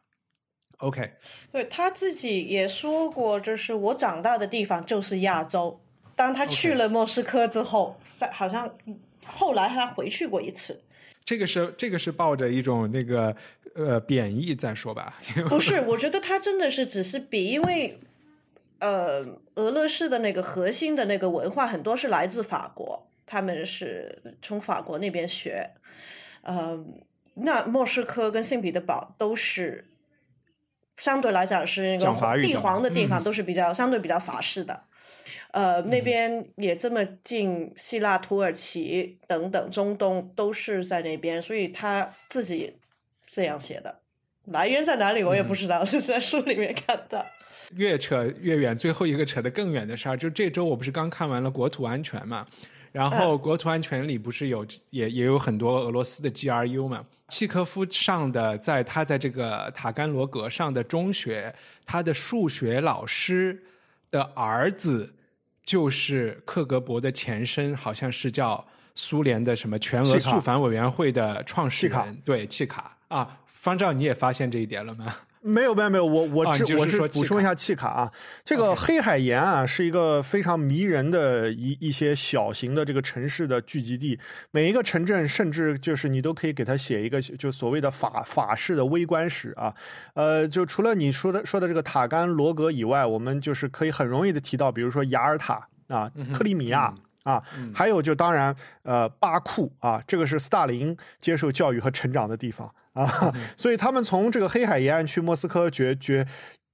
[0.80, 1.10] OK，
[1.52, 5.80] 对他自己也说过，就是我长大的地方就是亚洲。
[6.16, 8.70] 当他去了莫斯科之后，在好像
[9.26, 10.80] 后来他回去过一次。
[11.24, 13.36] 这个是这个是抱着一种那个
[13.76, 15.18] 呃贬义在说吧？
[15.48, 17.98] 不是，我觉得他真的是只是比，因为。
[18.80, 25.72] 呃，俄罗斯的那个核心的那个文化很多是来自法国，他们是从法国那边学。
[26.42, 26.84] 呃，
[27.36, 29.90] 那莫斯科跟圣彼得堡都是
[30.98, 34.84] 相对来讲是那个帝皇的地方，都是比较相对比较法式的。
[35.52, 42.78] 呃，那边也这么近，希腊、土耳其等等中东都是在那边，所以他自己
[43.28, 44.00] 这样写的，
[44.46, 47.26] 来源在哪里我也不知道，是 在书里面看的。
[47.76, 52.46] 越扯越远，最后一个扯得更远的事儿，就这周我不是刚看完了国土安全嘛，
[52.92, 61.54] 然后国土安全里不是有也也有很多俄罗斯的 GRU 嘛，契科夫上的在他在这个塔甘罗格上的中学，
[61.86, 63.62] 他的数学老师
[64.10, 65.14] 的儿子
[65.64, 75.16] 就是克格勃的前身，好像是叫苏联的什么全俄肃反委员会的创始人，对契卡啊，方丈你也发现这一点了吗？
[75.42, 78.12] 没有没有没有，我我只我是补充一下契卡啊，
[78.44, 84.20] 这个黑海沿啊是一个非常迷人的一一些小型的这个城市的聚集地，
[84.52, 89.74] 每一个城镇甚至就是你都可以给它写一个就所谓的法法式的微观史啊，
[90.14, 97.42] 呃，就除了你说的说的这个塔甘罗格以外，我们就是可以很容易的提到，比如说雅尔塔啊，克里米亚啊，
[97.74, 102.70] 还有就当然呃巴库啊，这个是斯大林接受教育和成长的地方。
[103.04, 106.28] 啊，所以他们从这个黑海沿岸去莫斯科，绝绝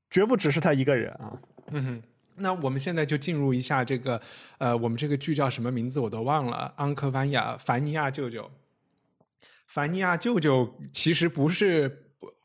[0.09, 1.33] 绝不只是他一个人啊。
[1.71, 2.03] 嗯哼，
[2.35, 4.21] 那我们现在就进入一下这个，
[4.57, 8.43] 呃，我们这个剧叫什么名字我都忘了，《昂科凡亚凡尼亚舅舅》。
[9.67, 12.01] 凡尼亚舅舅其实不是。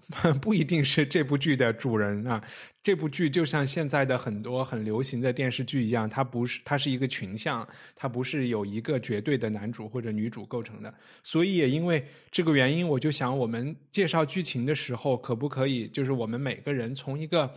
[0.40, 2.42] 不一定是这部剧的主人啊！
[2.82, 10.92] 这部剧就像现在的很多很流行的电视剧一样，它不是，它是一个群像，它不是有一个绝对的男主或者女主构成的。
[11.22, 17.54] 所以也因为这个原因，我就想，我们介绍剧情的时候，可不可以就是我们每个人从一个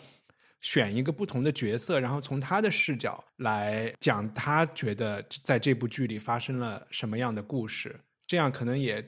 [0.62, 9.04] 选一个不同的角色，然后从他的视角来讲，他觉得在这部剧里发生了什么样的故事，这样可能也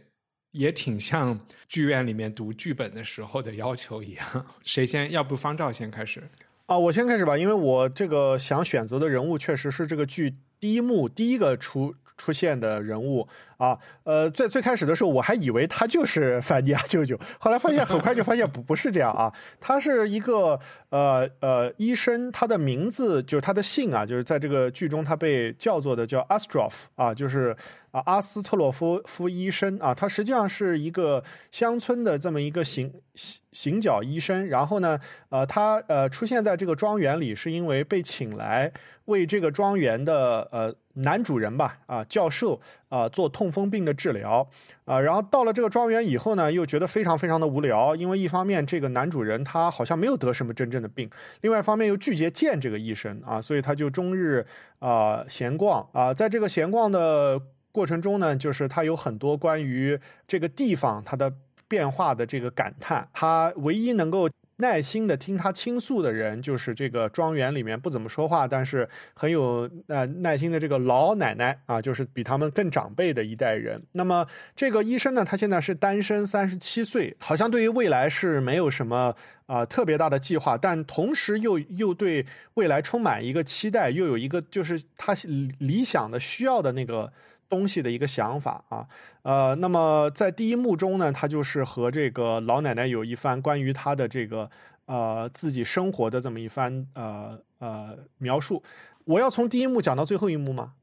[0.55, 1.37] 也挺像
[1.67, 4.45] 剧院里面读剧本的时候的要求一样。
[4.63, 5.11] 谁先？
[5.11, 6.23] 要不方照先开始？
[6.67, 13.27] 啊，我先开始吧，因为我这个想选择的人物确实是这个剧第一幕第一个出出现的人物。
[13.57, 27.55] 啊，呃，最最开始的时候，我还以为他就是范尼亚舅舅，后来发现很快就发现不不是这样啊，他是一个呃呃医生，他的名字就是他的姓啊，就是在这个剧中他被叫做的叫 Astrof 啊，就是
[27.91, 38.69] 啊阿斯特洛夫夫医生啊，他实际上是一个乡村的这么一个行行行脚医生，然后呢，呃，他呃出现在这个庄园里是因为被请来
[39.05, 43.44] 为这个庄园的呃男主人吧啊教授啊做痛。
[43.45, 44.47] 痛风病的治疗。
[44.85, 51.09] 啊，然后到了这个庄园以后呢，又觉得非常非常的无聊，因为一方面这个男主人他好像没有得什么真正的病，
[51.41, 54.45] 另外一方面又拒绝见这个医生啊，所以他就终日
[54.79, 55.87] 啊闲逛。
[55.91, 57.39] 啊，在这个闲逛的
[57.71, 61.33] 过程中呢，就是他有很多关于这个地方它的
[61.67, 64.27] 变化的这个感叹，他唯一能够。
[64.57, 73.81] 耐心的听他倾诉的人，就是这个庄园里面不怎么说话，但是很有呃耐心的这个老奶奶啊，就是比他们更长辈的一代人。
[73.91, 79.13] 那么这个医生呢，他现在是单身，三十七岁，好像对于未来是没有什么
[79.45, 85.13] 啊特别大的计划，但同时又又对未来充满一个期待，又有一个就是他
[85.59, 87.11] 理想的需要的那个。
[87.55, 88.85] 东西的一个想法啊，
[89.21, 94.49] 呃，那么在第一幕中呢，他就是和这个老奶奶有一番关于他的这个
[94.87, 98.61] 呃自己生活的这么一番呃呃描述。
[99.05, 100.73] 我要从第一幕讲到最后一幕吗？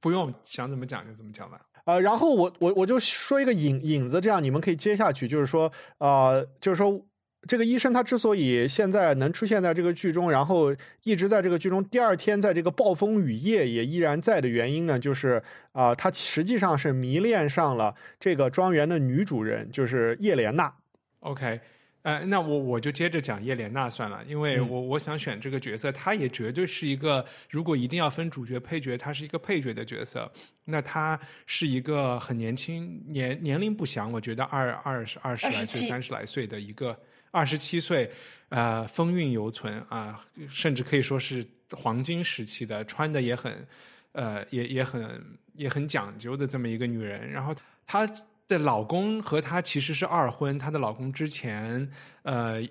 [0.00, 1.60] 不用，想怎么讲就怎么讲吧。
[1.86, 7.04] 呃，然后我我我就说一个引引子，这样你们可以接下去，就是说呃，就是说。
[7.48, 20.72] 这个医生他之所以现在能出现在这个剧中，然后一直在这个剧中，第二天在这个暴风雨夜也依然在的原因呢，就是啊，他实际上是迷恋上了这个庄园的女主人，就是叶莲娜。
[21.18, 21.58] OK，
[22.02, 30.30] 呃，那我我就接着讲叶莲娜算了，因为我我想选这个角色，她也绝对是一个，如果一定要分主角配角，她是一个配角的角色。
[30.66, 36.96] 那她是一个很年轻，年年龄不详，我觉得二二十二十来岁、三十来岁的一个。
[37.32, 38.08] 二十七岁，
[38.50, 43.66] 呃，风韵犹存啊，甚至可以说是黄金时期的，穿的也很，
[44.12, 47.28] 呃，也也很也很讲究的这么一个女人。
[47.28, 47.54] 然后
[47.86, 48.06] 她
[48.46, 51.90] 的老公和她其实是二婚，她的老公之前
[52.22, 52.62] 呃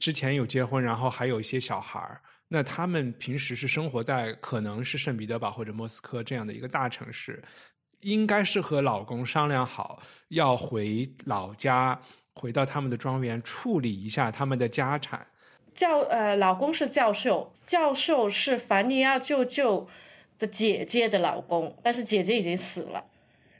[0.00, 2.20] 之前有结婚，然后还有一些小孩儿。
[2.48, 7.42] 那他们平时是生活在可能是圣彼得堡或者莫斯科这样的一个大城市，
[8.00, 11.98] 应该是和老公商量好要回老家。
[12.34, 15.26] 回到他们的庄园处理一下他们的家产。
[15.74, 19.88] 教呃，老公是教授，教授是凡尼亚舅舅
[20.38, 23.04] 的姐姐的老公，但是姐姐已经死了，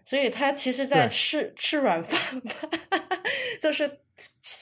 [0.05, 2.53] 所以他其实在吃吃软饭吧，
[3.61, 3.99] 就是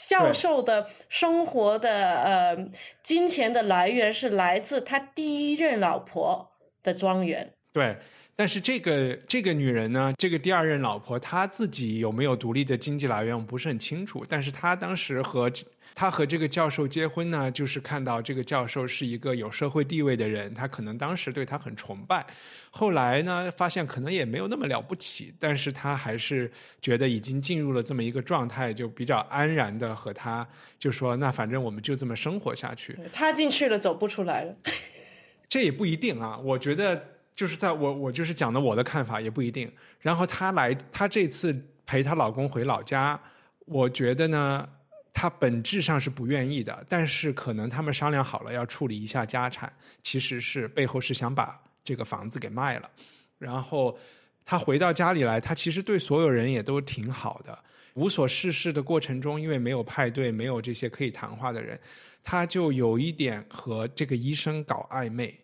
[0.08, 2.68] 教授的生活的呃
[3.02, 7.52] 金钱的来源是来自他第一任老婆的庄园。
[7.72, 7.96] 对。
[8.40, 14.24] 但是这个这个女人呢，这个第二任老婆，她自己有没有独立的经济来源，我不是很清楚。
[14.26, 15.52] 但是她当时和
[15.94, 22.24] 她和这个教授结婚呢，就是看到这个教授是一个有社会地位的人，她可能当时对他很崇拜。
[22.70, 26.50] 后来呢，发现可能也没有那么了不起，但是她还是
[26.80, 30.48] 觉得已经进入了这么一个状态，就比较安然的和他
[30.78, 34.56] 就说：“那反正我们就这么生活下去。”他进去了，走不出来了。
[35.46, 37.19] 这也不一定啊，我觉得。
[37.40, 39.72] 就是在我我就是讲的我的看法也不一定。
[39.98, 43.18] 然后她来，她这次陪她老公回老家，
[43.64, 44.68] 我觉得呢，
[45.14, 46.84] 她本质上是不愿意的。
[46.86, 49.72] 但是可能他们商量好了要处理一下家产，
[50.02, 52.90] 其实是背后是想把这个房子给卖了。
[53.38, 53.98] 然后
[54.44, 57.58] 她回到家里来，她其实对所有人也都挺好的。
[57.94, 61.80] 无所事事的过程中，因为没有派对，没有这些可以谈话的人，
[62.22, 65.39] 她就有一点和这个医生搞暧昧。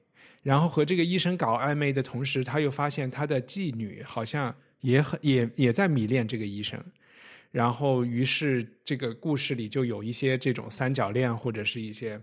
[0.46, 6.80] 然后和这个医生搞暧昧的同时，他又发现他的妓女好像也很也也在迷恋这个医生，
[7.50, 12.20] 然后于是这个故事里就有一些这种三角恋，或者是一些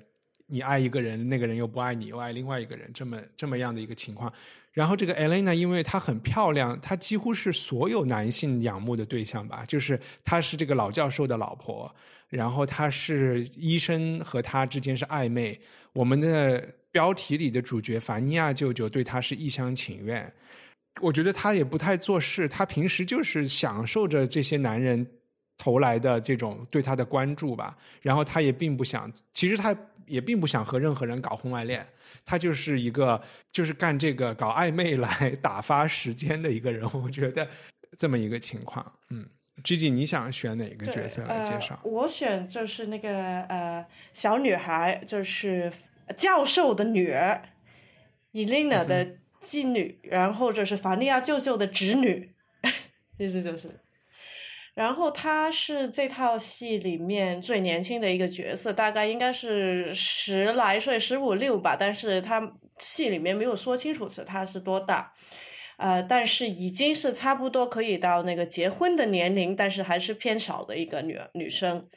[0.47, 4.31] 你爱一个人，那个人又不爱你，又爱另外一个人，这么这么样的一个情况。
[4.71, 11.93] 然后这个 Elena 因为她很漂亮，她几乎是所有男性仰慕的对象吧，就是她是这个老教授的老婆，
[12.29, 15.59] 然后她是医生和她之间是暧昧，
[15.91, 16.65] 我们的。
[16.93, 20.31] 标题里的主角凡尼亚舅舅对他是一厢情愿，
[21.01, 25.05] 我觉得他也不太做事，他平时就是享受着这些男人
[25.57, 27.75] 投来的这种对他的关注吧。
[28.03, 29.75] 然后他也并不想，其实他
[30.05, 31.83] 也并不想和任何人搞婚外恋，
[32.23, 33.19] 他就是一个
[33.51, 36.87] 就是干这个搞暧昧来打发时间的一个人。
[36.93, 37.47] 我觉得
[37.97, 39.25] 这么一个情况，嗯
[39.63, 41.79] ，Gigi，你想选哪个角色来介绍？
[41.83, 43.83] 我选就是那个呃
[44.13, 45.71] 小女孩，就是
[46.17, 47.41] 教授的女儿
[48.33, 52.33] ，Elena 的继女，然后就是法利亚舅舅的侄女，
[53.17, 53.69] 意思就是。
[54.73, 61.77] 然后她是这套戏里面最年轻的一个角色，大概应该是十来岁，十五六吧。
[61.79, 62.41] 但是她
[62.79, 65.13] 戏里面没有说清楚是她是多大，
[65.77, 71.87] 呃，但是已经是差不多可以到那个结婚的年龄，但是还是偏少的一个女女生。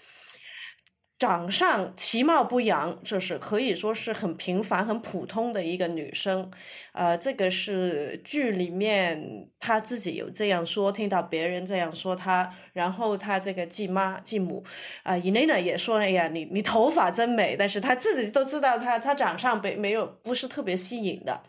[1.19, 6.51] 长相其貌不扬，就是可以说是很平凡、很普通的一个女生，
[6.93, 14.63] 呃，这个是剧里面她自己有这样说，听到别人这样说她，然后她这个继妈、继母，
[15.05, 21.41] 啊，伊蕾娜也说，哎呀，你你头发真美，但是她自己都知道，她她长相没没有不是特别吸引的，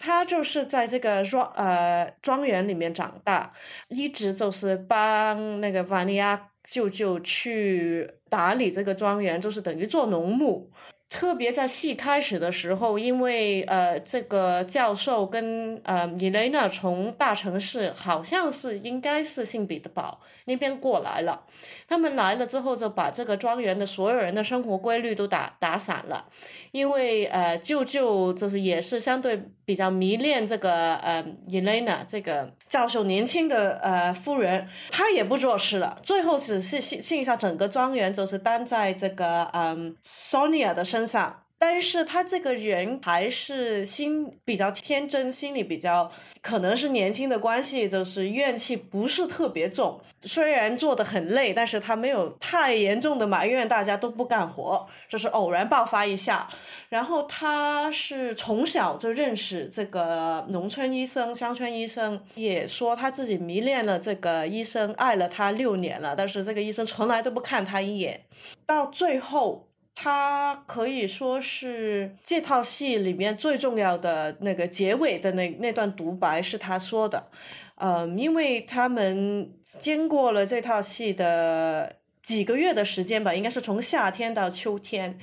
[0.00, 3.52] 她就是在这个庄呃庄园里面长大，
[3.86, 6.48] 一直就是帮那个瓦尼亚。
[6.66, 10.68] 舅舅去打理这个庄园，就是等于做农牧。
[11.08, 21.42] 特别在戏开始的时候，因为呃，这个教授跟呃伊蕾娜从大城市，好像是应该是姓彼得堡那边过来了。
[21.86, 26.26] 他们来了之后，就把这个庄园的所有人的生活规律都打打散了。
[26.72, 36.00] 因为呃，舅舅就是也是相对比较迷恋这个呃伊蕾娜这个教授年轻的呃夫人，他也不做事了。
[36.02, 41.04] 最后只是剩剩下整个庄园就是担在这个嗯 Sonia 的身。
[41.04, 46.10] 上，但是他这个人还是心比较天真，心里比较
[46.42, 49.98] 可能是年轻的关系，就是怨气不是特别重。
[50.24, 56.48] 虽然做的很累，但是他没有太严重的埋怨大家都不干活，就是偶然爆发一下。
[56.90, 68.24] 然后他是从小就认识这个农村医生、乡村医生，也说他自己迷恋了这个医生，爱了他六年了，但是这个医生从来都不看他一眼，
[68.66, 69.66] 到最后。
[69.94, 77.28] 他可以说是这套戏里面最重要的那个结尾的那那段独白是他说的，
[77.76, 85.18] 嗯，因为他们经过了这套戏的几个月的时间吧，应该是从夏天到秋天，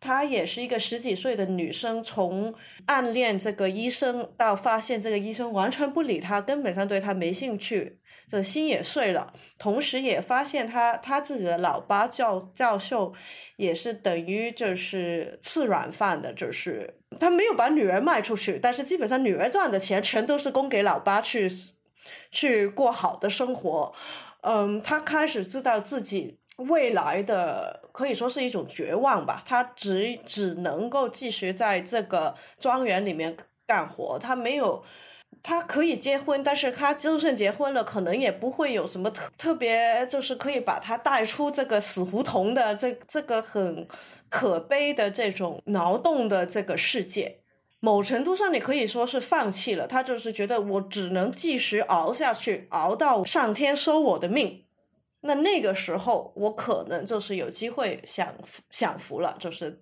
[0.00, 2.54] 她也是一个十几岁的女生，从
[2.86, 7.98] 暗恋这个医生到发现这个医生完全不理她，根本上对她没兴趣。
[8.30, 13.12] 这心也碎了，同时也发现他他自己的老爸教教授
[13.56, 21.48] 也是等于就是吃软饭的，就是他没有把女儿卖出去，但是基本上女儿赚的钱全都是供给老爸去
[22.30, 23.94] 去过好的生活。
[24.42, 33.36] 嗯，他开始知道自己未来的可以说是一种绝望吧，他只只能够继续在这个庄园里面
[33.66, 34.84] 干活，他没有。
[35.42, 43.86] 他可以结婚，但是他就算结婚了，可能也不会有什么特特别，就是可以把他带出这个死胡同的这这个很
[44.28, 47.40] 可悲的这种劳动的这个世界。
[47.80, 49.86] 某程度上，你可以说是放弃了。
[49.86, 54.64] 他就是觉得我只能继续熬下去，熬到上天收我的命。
[55.20, 58.34] 那那个时候，我可能就是有机会享
[58.70, 59.36] 享福了。
[59.38, 59.78] 就是，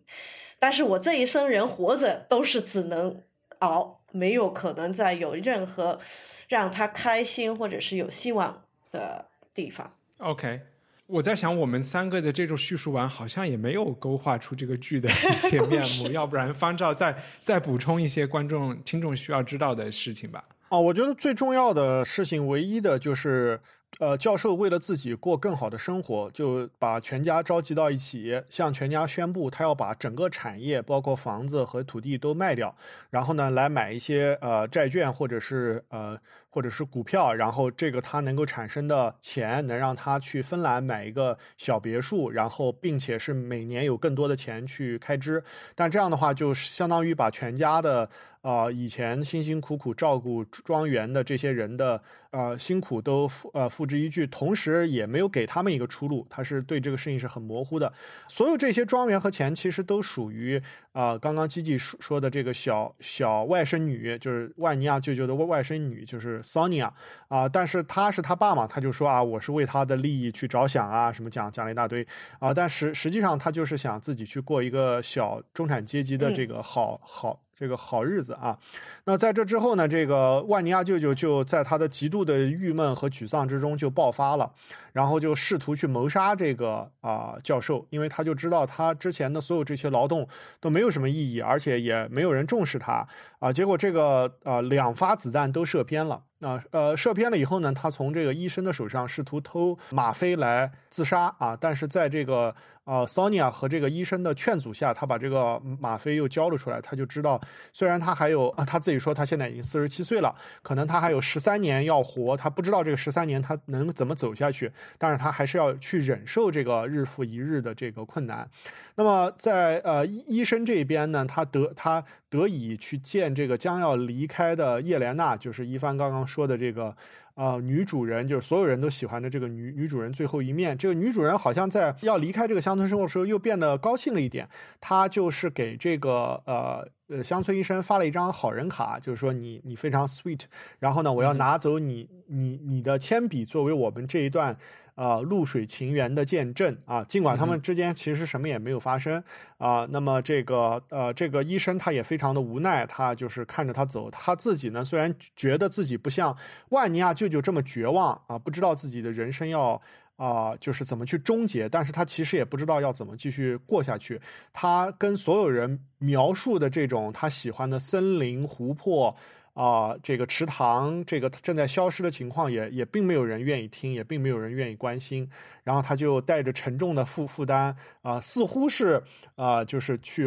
[0.59, 3.22] 但是我这一生人活着都是只能
[3.63, 3.99] 熬。
[4.15, 5.99] 没有可能再有任何
[6.47, 9.91] 让他开心或者是有希望的地方。
[10.19, 10.61] OK，
[11.07, 16.09] 我在想，我们三个的这种叙述完，好像也没有勾画出这个剧的 一些面目。
[16.09, 20.45] 要不然，方照再再补充一些观众、听众需要知道的事情吧。
[20.69, 23.59] 哦，我觉得最重要的事情，唯一的就是。
[23.99, 32.74] 呃，教授为了自己过更好的生活，就把全家召集到一起，向全家宣布，他要把整个产业，包括房子和土地都卖掉，
[33.11, 36.18] 然后呢，来买一些呃债券或者是呃
[36.51, 45.45] 或者是股票，然后这个他能够产生的钱，能让他去芬兰买一个小别墅，然后并且是每年有更多的钱去开支，
[45.76, 48.09] 但这样的话，就相当于把全家的。
[48.43, 57.93] 啊，以前辛辛苦苦照顾庄园的这些人的呃辛苦都付呃付之一炬，同时也没有给他们一个出路，他是对这个事情是很模糊的。
[58.26, 66.90] 所有这些庄园和钱其实都属于啊，刚刚基基说说的这个小小外甥女，就是万尼亚舅舅的外外甥女，就是 Sonia
[67.28, 67.49] 啊。
[67.49, 72.05] 但是他是他爸嘛，他就说啊，我是为他的利益去着想啊，什么讲讲了一大堆
[72.40, 72.53] 啊。
[72.53, 77.38] 但实实际上他就是想自己去过一个小中产阶级的这个好好。
[77.57, 78.59] 这个好日子啊。
[79.05, 84.50] 那在这之后呢，这个万尼亚舅舅就在他的极度的郁闷和沮丧之中就爆发了，
[84.92, 90.28] 然后就试图去谋杀这个啊教授，因为他就知道他之前的所有这些劳动
[90.61, 93.07] 都没有什么意义，而且也没有人重视他
[93.40, 93.53] 啊。
[93.53, 96.22] 结果这个啊两发子弹都射偏了。
[96.38, 102.53] 那呃，射偏了以后呢，他从这个医生的手上试图偷吗啡来自杀啊，但是在这个
[102.85, 106.80] 呃 Sonia 和这个医生的劝阻下，他把这个吗啡又交了出来。
[106.80, 107.41] 他就知道，
[107.72, 118.49] 虽然他还有啊，他自己说他现在已经四十七岁了，可能他还有十三年要活，他不知道这个十三年他能怎么走下去，但是他还是要去忍受这个日复一日的这个困难。
[118.95, 126.95] 那么在呃医生这边呢，他得他得以去见这个将要离开的叶莲娜，就是一帆刚刚说的这个
[127.35, 130.76] 呃女主人，就是所有人都喜欢的这个女女主人最后一面。
[130.76, 134.49] 这个女主人好像在要离开这个乡村生活的时候，又变得高兴了一点。
[134.80, 140.43] 她就是给这个呃呃乡村医生发了一张好人卡，就是说你你非常 sweet，
[140.78, 144.57] 然后呢，我要拿走你你你的铅笔作为我们这一段。
[144.95, 147.03] 啊，露水情缘的见证啊！
[147.05, 149.22] 尽管他们之间其实什么也没有发生
[149.57, 156.36] 啊，那么这个呃，这个医生他也非常的无奈，他就是看着他走，他自己呢虽然觉得自己不像
[156.68, 159.80] 万尼亚舅舅这么绝望啊，不知道自己的人生要
[160.16, 164.20] 啊就是怎么去终结，但是他其实也不知道要怎么继续过下去。
[164.53, 169.16] 他跟所有人描述的这种他喜欢的森林、湖泊。
[169.55, 175.28] 啊，这个池塘，这个正在消失的情况，也也并没有人愿意听，也并没有人愿意关心。
[175.62, 179.03] 然后他就带着沉重的负负担，啊，似乎是
[179.34, 180.26] 啊，就是去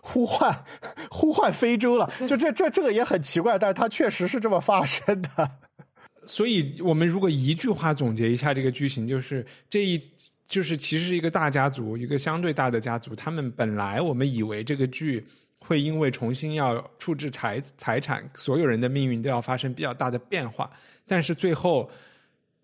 [0.00, 0.64] 呼唤
[1.10, 2.08] 呼唤非洲了。
[2.28, 5.50] 就这这这个也很奇怪，但是他确实是这么发生的。
[6.26, 10.00] 所以，我们如果一句话总结一下这个剧情，就是这一
[10.46, 13.16] 就是其实是一个大家族，一个相对大的家族。
[13.16, 15.26] 他们本来我们以为这个剧。
[15.70, 20.68] 会因为重新要处置财财产，所有人的命运都要发生比较大的变化，
[21.06, 21.88] 但是最后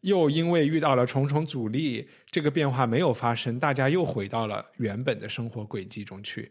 [0.01, 6.51] 又因为遇到了重重阻力，这个变化没有发生，大家又回到了原本的生活轨迹中去，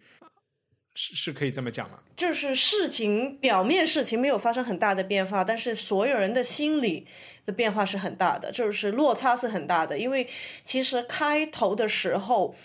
[0.93, 1.99] 是是可以这么讲吗？
[2.15, 7.05] 就是事情表面事情没有发生很大的变化，但是所有人的心理
[7.45, 10.25] 的变化是很大的，就是落差是很大的，因为
[10.63, 12.55] 其实开头的时候。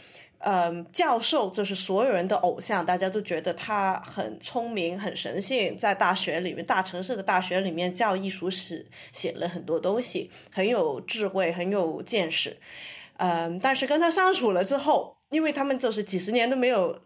[0.42, 12.56] 嗯，教授就是所有人的偶像，大家都觉得他很聪明、很神性，在大学里面、大城市的大学里面教艺术史，写了很多东西，很有智慧、很有见识。
[13.18, 16.98] 嗯，但是跟他相处了之后，因为他们就是几十年都没有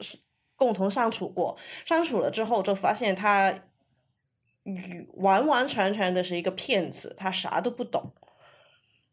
[0.54, 3.52] 共同相处过，相处了之后就发现他
[5.14, 8.12] 完完全全的是一个骗子，他啥都不懂。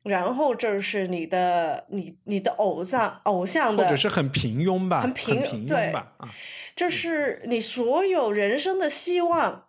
[0.03, 6.33] 然后这是你的你你的偶像偶像的，或者是很平庸吧，很平庸吧啊，
[6.75, 9.67] 就是你所有人生的希望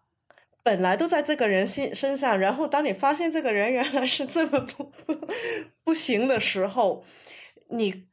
[0.63, 4.91] 本来都在这个人心身上，然后当你发现这个人原来是这么不
[5.85, 7.05] 不行的时候，
[7.69, 8.07] 你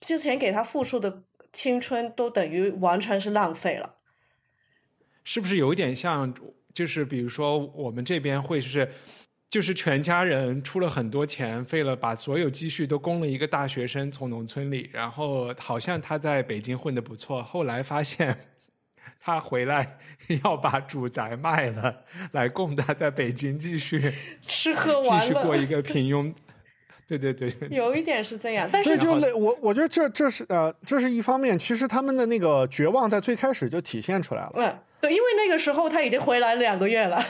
[0.00, 3.94] 之前给他付出的青春都等于完全是浪费了，
[5.22, 6.34] 是不是有一点像？
[6.74, 8.90] 就是比如说我们这边会是。
[9.52, 18.34] 就是全家人出了很多钱，费了把所有积蓄都供了一个大学生从农村里，然后好像他在北京混得不错，后来发现
[19.20, 19.98] 他回来
[20.42, 21.94] 要把主宅卖了，
[22.32, 24.10] 来供他在北京继续
[24.48, 26.32] 吃喝玩乐，继续过一个 平庸。
[27.06, 34.52] 对对对，有一点是这样，但是就我我觉得这这是呃这是一方面，其实他们的那个绝望在最开始就体现出来了。
[34.54, 37.22] 嗯，对，因为那个时候他已经回来两个月了。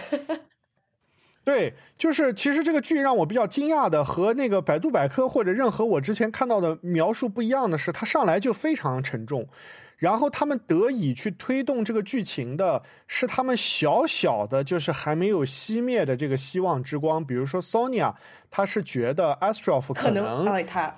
[1.45, 9.49] 对，就是其实这个剧让我比较惊讶的，和那个百度百科或者任何我之前看到的描述不一样的是，它上来就非常沉重，
[9.97, 17.25] 然后他们得以去推动这个剧情的是他们小小的，就是还没有熄灭的这个希望之光。
[17.25, 18.15] 比如说 Sonia，
[18.49, 20.45] 他是觉得 Astrof 可能，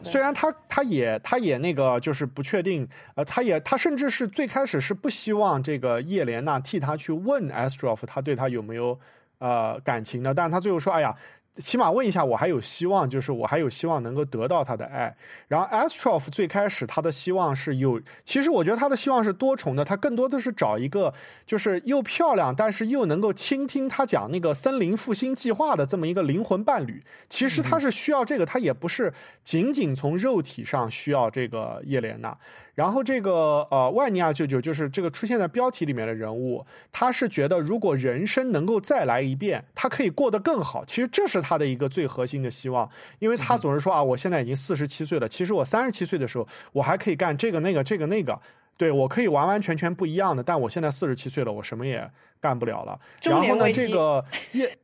[0.03, 9.01] 虽然他他也他也那个就是不确定，呃，他也他甚至是最开始是不希望这个叶莲娜替他去问 Astrof，他对他有没有。
[9.39, 11.15] 呃，感情的，但是他最后说：“哎呀，
[11.59, 15.15] 起码问一下，我还有希望，就是我还有希望能够得到他的爱。”
[15.47, 21.13] 然后 Astrof 最开始他的希望是有，其实我觉得他的希望是多重的，他更多的是找一个
[21.47, 27.03] 就是又漂亮，但是又能够倾听他讲那个森林复兴计划的这么一个灵魂伴侣。
[27.29, 29.13] 其实他是需要这个，他也不是
[29.45, 32.37] 仅仅从肉体上需要这个叶莲娜。
[32.75, 40.85] 然后这个呃，万尼亚舅舅就是这个出现在标题里面的人物，他是觉得如果人生能够再来一遍，他可以过得更好。
[40.85, 48.39] 其实这是他的一个最核心的希望，因为他总是说啊，我现在已经四十七岁了，其实我三十七岁的时候，我还可以干这个那个这个那个。
[48.77, 52.11] 对我可以完完全全不一样的，但我现在四十七岁了，我什么也
[52.41, 52.99] 干不了了。
[53.23, 54.77] 然后呢，这个 叶，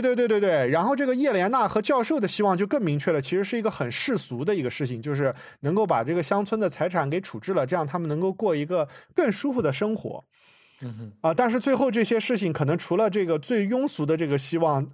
[0.00, 10.24] 对对对对对，然后这个叶莲娜和教授的希望就更明确了，其实是一个很世俗的一个事情，就是能够把这个乡村的财产给处置了，这样他们能够过一个更舒服的生活。
[10.80, 14.90] 嗯哼，啊，但是最后这些事情可能除了这个最庸俗的这个希望，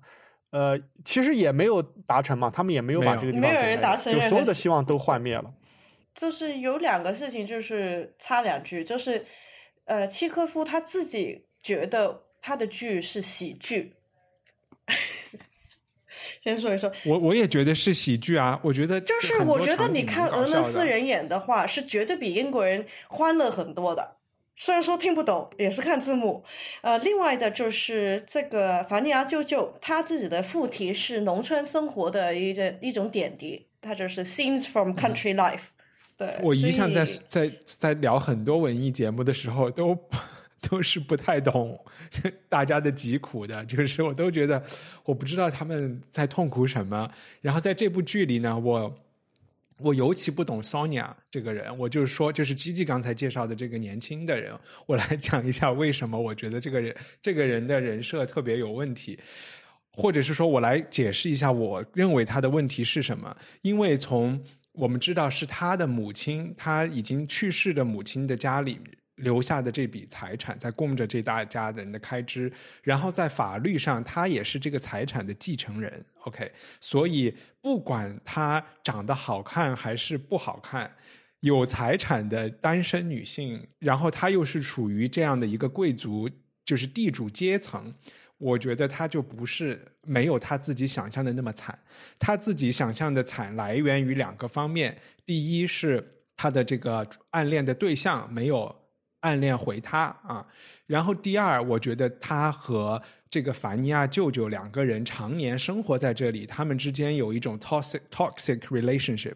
[0.51, 5.53] 呃，其实也没有达成嘛，他们也没有把这个地方给达成，就所有的希望都幻灭了。
[6.15, 9.25] 就是有两个事情，就是插两句，就是
[9.85, 13.95] 呃，契科夫他自己觉得他的剧是喜剧。
[16.43, 24.17] 先说一说，我我也觉得是喜剧啊，我觉得就是我觉得你看俄罗斯人演的话，是绝对比英国人欢乐很多的。
[24.57, 26.43] 虽然说听不懂，也是看字幕。
[26.81, 35.61] 呃，另外的就是这个凡尼亚舅舅，他自己的副题是农村生活的一些一种点滴，他就是 scenes from country life。
[36.17, 39.97] 对，我一向在在在聊很多文艺节目的时候，都
[40.61, 41.79] 都是不太懂
[42.49, 44.63] 大家的疾苦的，就是我都觉得
[45.05, 47.11] 我不知道他们在痛苦什么。
[47.41, 48.99] 然后在这部剧里呢，我
[49.79, 54.53] 我尤其不懂 Sonia 这个人，我就是说，就是基基刚才介绍的这个年轻的人，
[54.87, 59.19] 我来讲一下为什么我觉得这个人这个人的人设特别有问题，
[59.93, 64.43] 或者是说我来解释一下我认为他的问题是什么，因为从。
[64.73, 68.79] 我们知道是他的母亲，他已经去世的母亲的家里
[69.19, 72.53] 留下的这笔财产，在供着这大家人的开支。
[72.83, 76.05] 然后在法律上，他也是这个财产的继承人。
[76.25, 76.51] OK，
[76.81, 80.91] 所以不管他长得好看还是不好看，
[81.41, 86.29] 有财产的单身女性，然后她又是处于这样的一个贵族，
[86.65, 87.95] 就是地主阶层。
[88.39, 91.77] 我觉得他就不是没有他自己想象的那么惨，
[92.21, 94.97] 他自己想象的惨来源于两个方面，
[95.27, 98.73] 第一是他的这个暗恋的对象没有
[99.21, 100.47] 暗恋回他啊，
[100.87, 109.35] 然后第二，我觉得他和这个凡尼亚舅舅两个人常年生活在这里，他们之间有一种 toxic toxic relationship，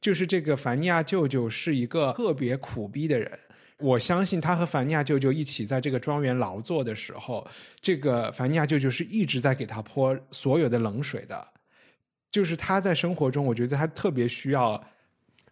[0.00, 3.38] 就是这个凡尼亚舅舅是一个特别苦逼的人。
[3.78, 7.46] 我相信他和凡尼亚舅舅一起在这个庄园劳作的时候，
[7.80, 11.48] 这个凡尼亚舅舅是一直在给他泼所有的冷水的。
[12.30, 14.82] 就是他在生活中，我觉得他特别需要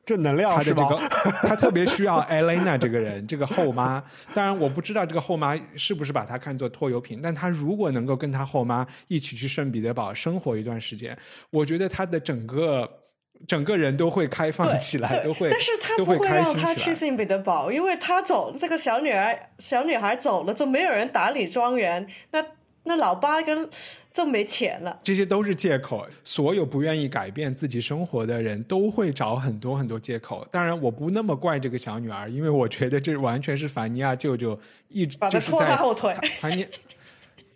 [0.04, 0.98] 正能量，他的这个
[1.48, 4.02] 他特别需要艾蕾娜这个人，这个后妈。
[4.34, 11.16] 当然，我不知道这个后妈是不是把他看作拖油瓶，但他如果能够跟他后妈一起去圣彼得堡生活一段时间，
[11.50, 12.98] 我觉得他的整个。
[13.44, 22.40] 整个人都会开放起来，都会，但是他不会让他去圣彼得堡，因为他走，这个小女孩小女孩走了，就没有人打理庄园，那
[22.84, 23.68] 那老八跟
[24.12, 25.00] 就没钱了。
[25.02, 30.46] 这些都是借口，所有不愿意改变自己生活的人都会找很多很多借口。
[30.50, 34.58] 当然，我不那么怪这个小女儿，因为我觉得这完全是凡尼亚舅舅
[34.88, 36.66] 一直就是拖他后腿， 凡尼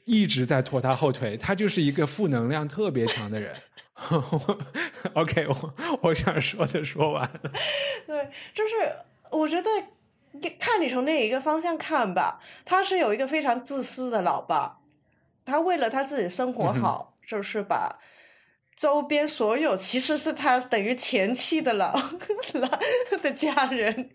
[0.05, 3.55] 一直在拖他后腿，他就是一个负能量特别强的人。
[5.14, 7.51] OK，我我想说的说完了。
[8.07, 8.74] 对，就是
[9.31, 9.68] 我觉得
[10.59, 14.79] 看你从那一个方向看吧，他是有一个非常自私的老爸，
[15.47, 17.99] 他为了他自己生活好，就是把
[18.76, 21.99] 周边所有其实是他等于前妻的老
[23.22, 24.11] 的家人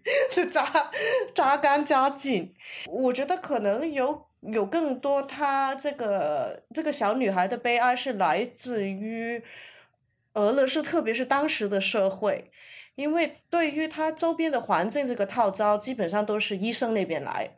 [0.52, 0.92] 扎
[1.34, 2.54] 扎干扎尽。
[2.86, 9.44] 我觉得可能有有更多他这个这个小女孩的悲哀是来自于。
[10.34, 12.50] 俄罗斯，特别是当时的社会，
[12.96, 17.50] 因为对于他周边的环境这个套招，基本上都是医生那边来，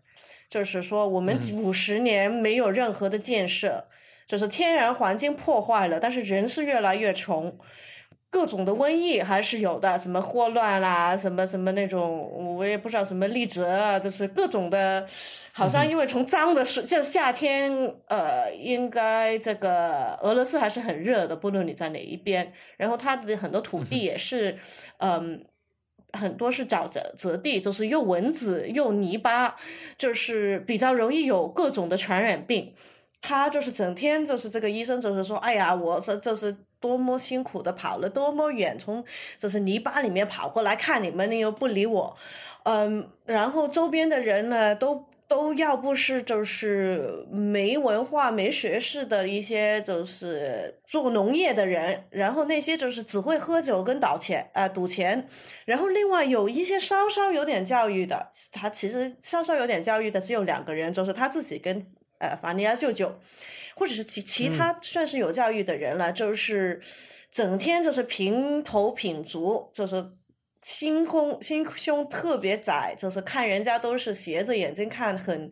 [0.50, 3.86] 就是说我们五十年没有任何的建设，
[4.28, 7.58] 就是天然环境破坏了，但是人是越来越穷。
[8.30, 15.06] 各种的瘟疫还是有的，什么霍乱啦，什么什么那种，我也不知道什么痢疾啊，就是各种的。
[15.52, 17.72] 好像因为从脏的水，就夏天，
[18.08, 22.52] 呃，应该这个俄罗斯还是很热的，不论你在哪一边。
[22.76, 24.58] 然后它的很多土地也是，
[24.98, 25.46] 嗯，
[26.14, 29.56] 很多是沼泽泽地，就是又蚊子又泥巴，
[29.98, 32.74] 就是比较容易有各种的传染病。
[33.22, 36.56] 他就是整天就是这个医生就是说，哎呀，我这就是。
[36.84, 39.02] 多么辛苦的跑了多么远，从
[39.40, 42.14] 就是泥巴里面跑过来看你们，你又不理我，
[42.64, 55.28] 嗯，然后周边的人呢，都都要不是就是没文化、没学识的一些，就是做农业的人，然后那些就是只会喝酒跟倒钱啊赌钱，
[55.66, 61.86] 然后另外有一些稍稍有点教育的，他其实稍稍有点教育的只有两个人，就是他自己跟
[62.20, 63.20] 呃法尼亚舅舅。
[63.76, 66.80] 或者是其其他算是有教育的人了，就是
[67.32, 69.96] 整天就是平头品足，就是
[70.64, 75.52] 心胸心胸特别窄，就是看人家都是斜着眼睛看，很，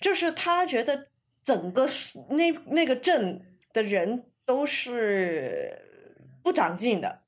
[0.00, 1.08] 就是他觉得
[1.44, 1.86] 整个
[2.30, 3.40] 那那个镇
[3.72, 5.78] 的人都是
[6.42, 7.20] 不长进的。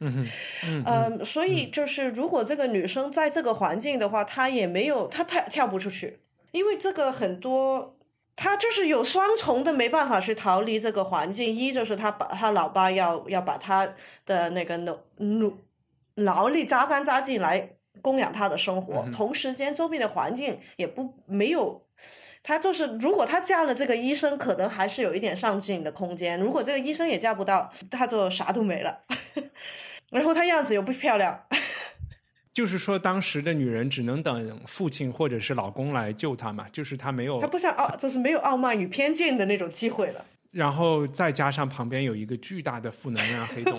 [0.00, 0.28] 嗯
[0.84, 6.20] 嗯，所以就是如果这个女生在这个环境的话，她也没有她跳跳不出去，
[6.52, 7.96] 因为这个很多。
[8.36, 11.52] 他就是有双重的，没办法去逃离这个环境。
[11.52, 13.86] 一就是他把他老爸要要把他
[14.24, 15.54] 的那个努努
[16.24, 21.86] 劳力扎干扎进来供养他的生活，同时间周边的环境也不没有。
[22.42, 26.40] 他就是如果他嫁了这个医生，可能还是有一点上进的空间。
[26.40, 29.00] 如果这个医生也嫁不到，他就啥都没了。
[30.10, 31.38] 然后他样子又不漂亮。
[32.52, 40.24] 就是说，当时的女人只能等父亲或者是老公来救她嘛，就是她没有，她不像傲，就是没有傲慢与偏见的那种机会了。
[40.50, 43.62] 然后再加上旁边有一个巨大的负能量黑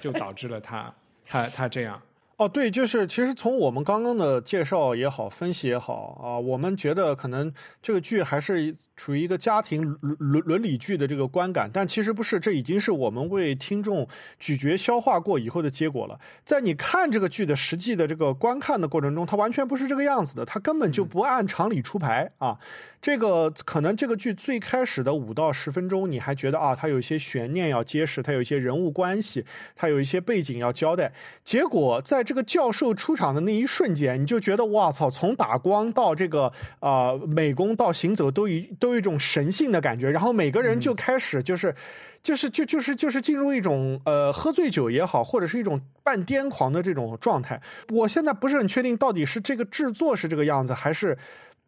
[0.00, 0.92] 就导致了她，
[1.28, 2.00] 她，她这样。
[2.38, 7.52] 哦，对，就是其实从我们刚刚的介绍也好，分析也好啊，我们觉得可能
[7.82, 14.06] 这个剧还是处于一个家庭伦伦伦理剧的这个观感，但其实不是，这已经是我们为听众
[14.38, 16.16] 咀嚼消化过以后的结果了。
[16.44, 22.56] 在你看这个剧的实际的这个观看的过程中，它完全不是这个样子的，它根本就不按常理出牌啊。
[23.00, 29.44] 这个可能这个剧最开始的五到十分钟，你还觉得啊，它有一些悬念要揭示，它有一些人物关系，
[29.76, 31.12] 它有一些背景要交代。
[31.44, 40.10] 结果在这个教授出场的那一瞬间，你就觉得哇操，从打光到这个啊美工到行走，都一都有一种神性的感觉。
[40.10, 41.72] 然后每个人就开始就是，
[42.20, 47.62] 就是就就是就是进入一种呃喝醉酒也好，或者是一种半癫狂的这种状态。
[47.90, 51.16] 我现在不是很确定到底是这个制作是这个样子，还是。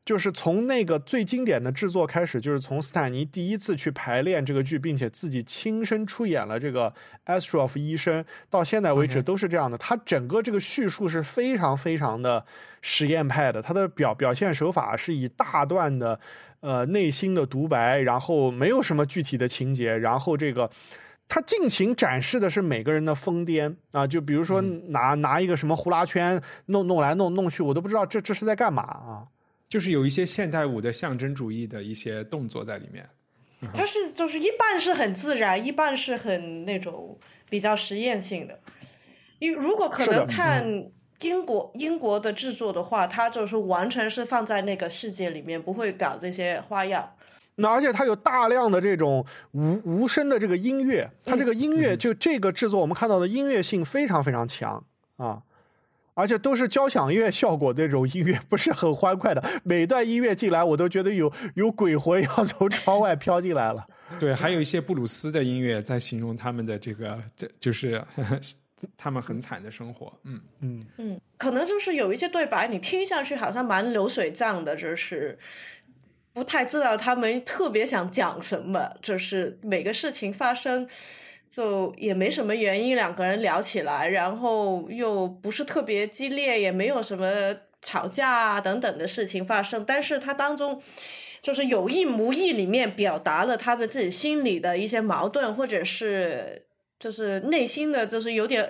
[0.05, 6.92] 就是从那个最经典的制作开始，就是从斯坦尼第一次去排练这个剧，并且自己亲身出演了这个
[7.26, 9.76] Astrof 医生，到现在为止都是这样的。
[9.78, 12.44] 他整个这个叙述是非常非常的
[12.80, 16.18] 实验派的，他的表表现手法是以大段的
[16.61, 20.68] 呃内心的独白，然后没有什么具体的情节，然后这个
[21.28, 29.28] 他尽情展示的是每个人的疯癫啊，就比如说拿拿一个什么呼啦圈弄弄来弄弄去，我都不知道这这是在干嘛啊。
[29.70, 33.08] 就是有一些现代舞的象征主义的一些动作在里面，
[33.72, 37.16] 它是就是一半是很自然，一半是很那种
[37.48, 38.58] 比较实验性的。
[39.38, 40.90] 因如果可能看
[41.20, 47.08] 英国英国的制作的话，它就是完全是放在那个世界里面，不会搞这些花样。
[47.54, 54.84] 那而且它有大量的这种无无声的这个音乐，它这个音乐就这个制作，我们看到的音乐性非常非常强
[55.16, 55.40] 啊。
[56.14, 59.42] 而且都是交响乐效果的这种音乐，不是很欢快的。
[59.64, 63.86] 每段音乐进来，我都觉得有有鬼魂要从窗外飘进来了。
[64.18, 68.04] 对，还有一些布鲁斯的音乐在形容他们的这个，这就是
[68.96, 70.12] 他们很惨的生活。
[70.24, 75.38] 嗯嗯嗯，可能就是有一些对白，你听下去好像蛮流水账的，就是
[76.32, 80.88] 不太知道他们特别想讲什么，就是每个事情发生。
[81.51, 87.28] 就也没什么原因，两个人聊起来，然后又不是特别激烈，也没有什么
[87.82, 89.84] 吵架啊等等的事情发生。
[89.84, 90.80] 但是他当中
[91.42, 96.66] 就是有意无意里面表达了他们自己心里的一些矛盾，或者是
[97.01, 98.64] 就是内心的，就是有点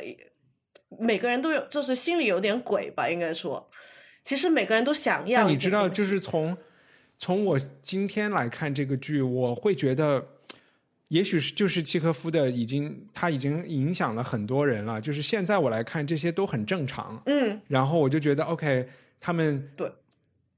[0.99, 3.69] 每个人都有，就是心里有点鬼吧，应该说。
[4.23, 5.45] 其实每个人都想要。
[5.45, 6.57] 那你知道，就是从
[7.19, 10.27] 从我今天来看这个剧，我会觉得。
[11.11, 15.01] 也许是就是契诃夫的，已经他已经影响了很多人了。
[15.01, 17.21] 就是现在我来看，这些都很正常。
[17.27, 18.89] 嗯，然后我就觉得，OK，
[19.19, 19.93] 他们对，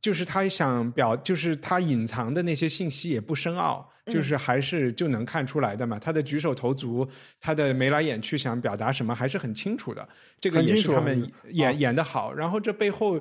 [0.02, 5.98] 就是他想表，就是他隐藏的那些信息也不深奥，就是还是就能看出来的嘛。
[5.98, 7.08] 他的举手投足，
[7.40, 10.06] 他的眉来眼去想表达什么，还是很清楚的。
[10.38, 12.30] 这个也是他们演演的好。
[12.30, 13.18] 然后这背后，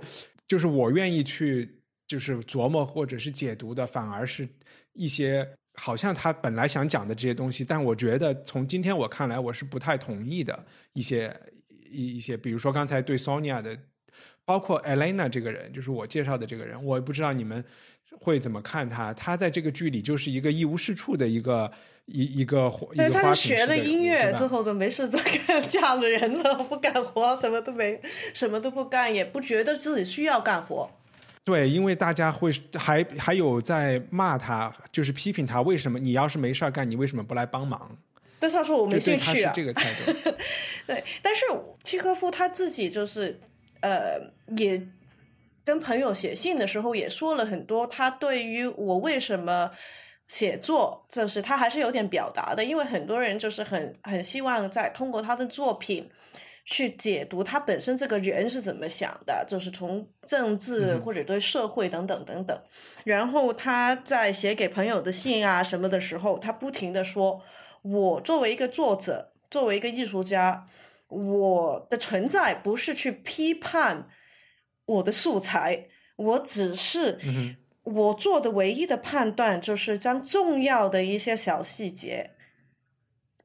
[0.49, 4.45] 就是我愿意去就是琢磨或者是解读的，反而是
[4.91, 5.47] 一些。
[5.83, 10.63] 好像他本来想讲的这些东西，但我觉得从今天我看来，我是不太同意的
[10.93, 11.35] 一些
[11.89, 13.75] 一一些，比如说刚才对 Sonia 的，
[14.45, 17.65] 包括 Elena 这个人，就是我介绍的这个人，我不知道你们
[18.19, 19.11] 会怎么看他。
[19.15, 21.71] 他在这个剧里就是一个一无是处的一个
[22.05, 25.19] 一一个对，他是学了音乐之后就没事做，
[25.67, 27.99] 嫁了人了不干活，什么都没，
[28.35, 30.91] 什么都不干，也不觉得自己需要干活。
[31.43, 37.97] 对，因为大家会还还有在骂他，就是批评他，为什么你要是没事儿干，你为什么不来帮忙？
[38.39, 40.11] 但是他说我没兴趣啊，这个态度。
[40.85, 41.45] 对，但是
[41.83, 43.39] 契诃夫他自己就是
[43.81, 44.19] 呃，
[44.57, 44.81] 也
[45.63, 49.69] 跟朋友写信的时候也说了很多，他对于我为什么
[50.27, 56.09] 写作，就是他还是有点表达的，因为很多人就是很很希望在通过他的作品。
[56.65, 62.61] 去解读他本身这个人是怎么想的，就是从政治或者对社会等等等等。
[63.03, 67.41] 然后他在写给朋友的信啊什么的时候，他不停的说
[67.81, 70.67] ：“我作为一个作者，作为一个艺术家，
[71.07, 74.07] 我的存在不是去批判
[74.85, 77.19] 我的素材，我只是
[77.83, 82.29] 我做的唯一的判断就是将重要的一些小细节。”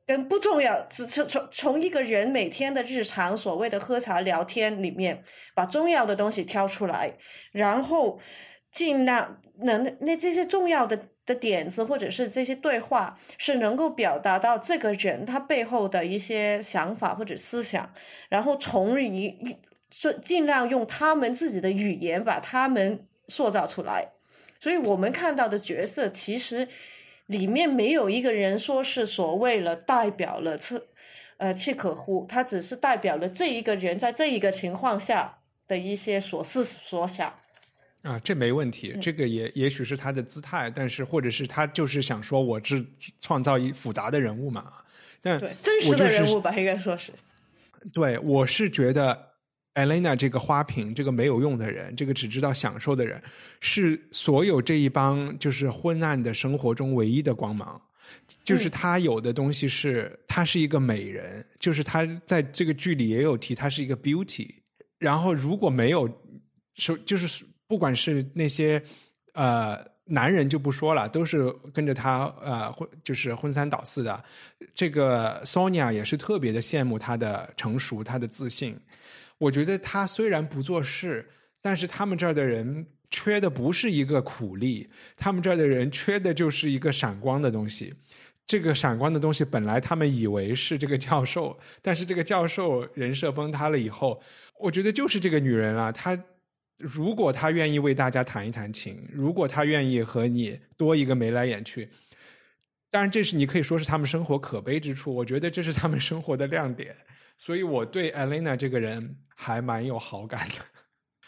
[0.07, 7.13] 跟不重要，只从从从一个人每天的日常所谓的喝茶聊天里面，把重要的东西挑出来，
[7.51, 8.21] 然后
[8.71, 17.93] 尽量能那这些重要的的点子或者是这些对话是能够表达到这个人他背后的一些想法或者思想，
[18.29, 19.59] 然后从一
[19.91, 24.09] 尽尽量用他们自己的语言把他们塑造出来，
[24.61, 26.69] 所以我们看到的角色其实。
[27.27, 30.81] 里面没有一个人说是所谓了代表了切，
[31.39, 37.33] 呃契可乎，他只是代表了这一个人在这一个情况下的一些所思所想。
[38.03, 42.85] 啊，这没问题，这个也也许是他的姿态，但是或者是他就是想说我是
[43.21, 44.73] 创造一复杂的人物嘛。
[45.21, 47.13] 但对真实的人物吧，应该说是。
[47.93, 49.36] 对，我是觉得。
[49.77, 53.23] Elena 这个花瓶，这个没有用的人，这个只知道享受的人，
[53.61, 57.81] 是所有这一帮就是昏暗的生活中唯一的光芒。
[58.43, 64.49] 就是他有的东西是，他是一个美人，就是他在这个剧里也有提，他是一个 beauty。
[64.99, 66.09] 然后如果没有，
[66.77, 68.83] 说就是不管是那些
[69.35, 74.25] 呃男人就不说了，都是跟着他呃混就是昏三倒四的。
[74.73, 78.79] 这个 Sonia 也是特别的羡慕他的成熟，他的自信。
[79.39, 81.29] 我觉得他虽然不做事，
[81.61, 87.93] 但是他们这儿的人缺的不是一个苦力，他们这儿的人缺的就是一个闪光的东西。
[88.47, 94.23] 这个闪光的东西本来他们以为是这个教授，但是这个教授人设崩塌了以后，
[94.61, 95.91] 我觉得就是这个女人啊。
[95.91, 96.17] 她
[96.79, 101.89] 如果她愿意为大家弹一弹琴，如果她愿意和你多一个眉来眼去，
[102.91, 105.13] 当然这是你可以说是他们生活可悲之处。
[105.13, 106.97] 我觉得这是他们生活的亮点。
[107.39, 110.57] 所以我对 Elena 这个人还蛮有好感的。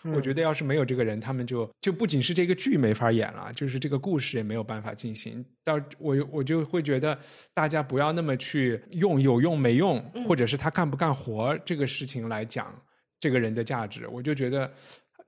[0.15, 5.45] 我觉得要是没有这个人，他们就就不仅是这个剧没法演了，就是这个故事也没有办法进行。
[5.65, 7.19] 到我我就会觉得
[7.53, 12.73] 大家不要那么去用有用没用，或者是他干不干活这个事情来讲
[13.19, 14.07] 这个人的价值。
[14.07, 14.73] 我就觉得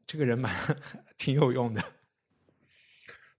[0.06, 0.54] 这个人蛮
[1.18, 1.82] 挺有用的。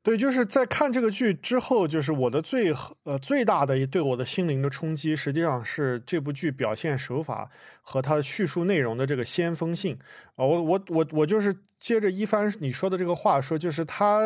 [0.03, 2.73] 对，就是在看这个剧之后，就是我的最
[3.03, 7.47] 呃最大的对我的心灵的冲击，实际上是这部剧表现手法
[7.83, 9.95] 和它的叙述内容的这个先锋性
[10.35, 10.43] 啊！
[10.43, 14.21] 我我我我就是接着一帆你说的这个话说，就是他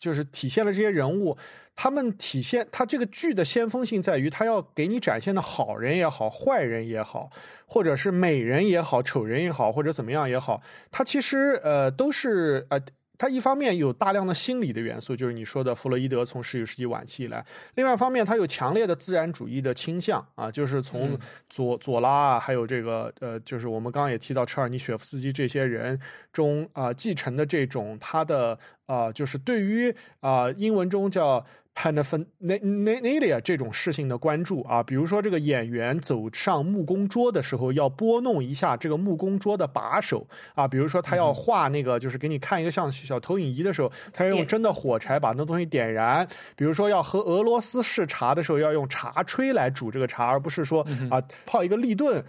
[0.00, 1.38] 就是体现了这些人物，
[1.76, 7.30] 他们体现他这个剧的先锋性在于，他要给你展现的好人也好，坏人也好，
[7.66, 10.60] 或者是美人也好，丑人也好，或者怎么样也好，
[10.90, 12.82] 他其实呃都是呃。
[13.20, 17.44] 它一方面有大量的心理的元素，就是你说的弗洛伊德从十九世纪晚期以来；
[17.74, 21.18] 另外一方面，它有强烈的自然主义的倾向啊，就是从
[21.50, 26.00] 左左拉啊，还有这个呃，就是我们刚刚也提到车尔尼雪夫斯基这些人
[26.32, 31.44] 中啊继承的这种他的啊，就是对于啊英文中叫。
[31.80, 46.28] Panaphenalia 这种事情的关注啊，比如说这个演员走上木工桌的时候，要拨弄一下这个木工桌的把手啊，比如说他要画那个，就是给你看一个像小投影仪的时候，他要用真的火柴把那东西点燃。
[46.54, 52.22] 比如说要喝俄罗斯式茶的时候，要用茶吹来煮这个茶，而不是说啊泡一个立顿。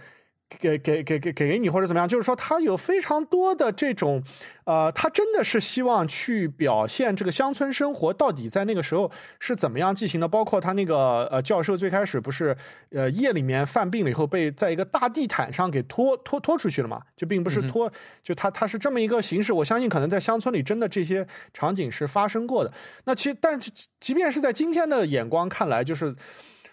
[0.58, 4.22] 给给给给给你或者怎么样，就是说他有非常多的这种，
[4.64, 10.28] 呃，他真的是希望去表现这个乡村生活到底在那个时候是怎么样进行的。
[10.28, 12.56] 包括他那个呃教授最开始不是
[12.90, 17.02] 呃夜里面犯病了以后被在一个大地毯上给拖拖拖出去了嘛？
[17.16, 17.90] 就并不是拖，
[18.22, 19.52] 就他他是这么一个形式。
[19.52, 22.72] 我相信可能在乡村里真的这些场景是发生过的。
[23.04, 26.14] 那其实，但是即便是在今天的眼光看来，就是。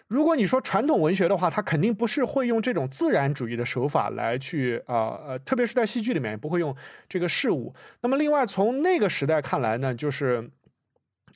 [0.09, 6.75] 如果你说传统文学的话，它肯定不是会用这种自然主义的手法来去啊呃，特别是在戏剧里面不会用
[7.07, 7.73] 这个事物。
[8.01, 10.49] 那么，另外从那个时代看来呢，就是。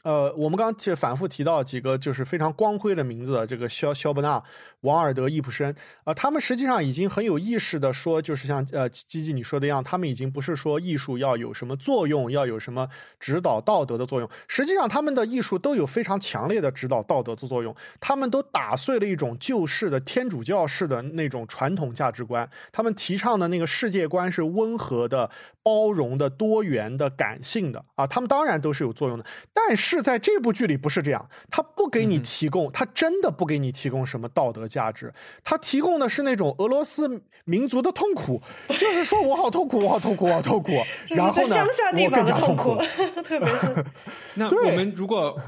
[0.04, 4.42] 呃，我们刚刚就反复提到几个就是非常光辉的名字，这个肖肖伯纳、
[4.82, 5.74] 王尔德、易卜生。
[6.04, 12.86] 啊，他们实际上已经很有意识的说，就是像呃基基你说的一样，他们已经不是说艺术要有什么作用，要有什么
[13.18, 25.30] 指导道德的作用，实际上他们的艺术都有非常强烈的指导道德的作用，他们都打碎了一种旧式的天主教式的那种传统价值观，他们提倡的那个世界观是温和的、
[25.64, 29.26] 包容的、多元的、感性的啊，他们当然都是有作用的。
[29.54, 38.42] 但是在这部剧里不是这样，他不给你提供，他真的不给你提供什么道德价值，他提供的是那种俄罗斯民族的痛苦，
[38.78, 40.74] 就是说我好痛苦，我好痛苦，我好痛苦。
[41.10, 41.56] 然后呢，
[42.04, 42.76] 我更加痛苦。
[43.24, 43.86] 特别是，
[44.36, 45.40] 那我们如果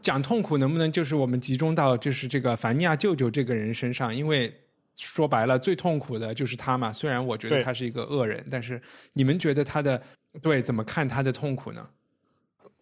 [0.00, 4.14] 讲痛苦，能不能就是我们集中到就是这个凡尼亚舅舅这个人身上？
[4.14, 4.54] 因为。
[4.96, 6.92] 说白了，最痛苦的就是他嘛。
[6.92, 8.80] 虽然我觉得他是一个恶人，但是
[9.12, 10.00] 你们觉得他的
[10.40, 11.88] 对怎么看他的痛苦呢？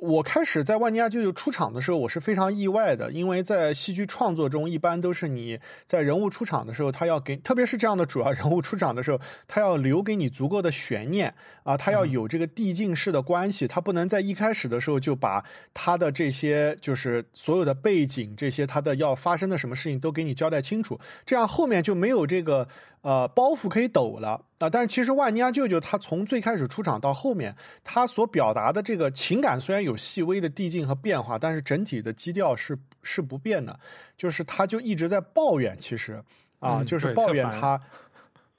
[0.02, 11.32] 我开始在万尼亚舅舅出场的时候，我是非常意外的，因为在戏剧创作中，一般都是你在人物出场的时候，他要给，特别是这样的主要人物出场的时候，他要留给你足够的悬念
[11.62, 22.66] 啊，他要有这个递进式的关系，他不能在一开始的时候就把他的这些就是所有的背景，这些他的要发生的什么事情都给你交代清楚，这样后面就没有这个。
[23.02, 24.70] 呃，包袱可以抖了啊！
[24.70, 33.78] 但是其实万尼亚舅舅他从最开始出场到后面，他所表达的这个情感虽然有细微的递进和变化，但是整体的基调是是不变的，
[34.16, 36.22] 就是他就一直在抱怨，其实
[36.60, 37.80] 啊，就是抱怨他。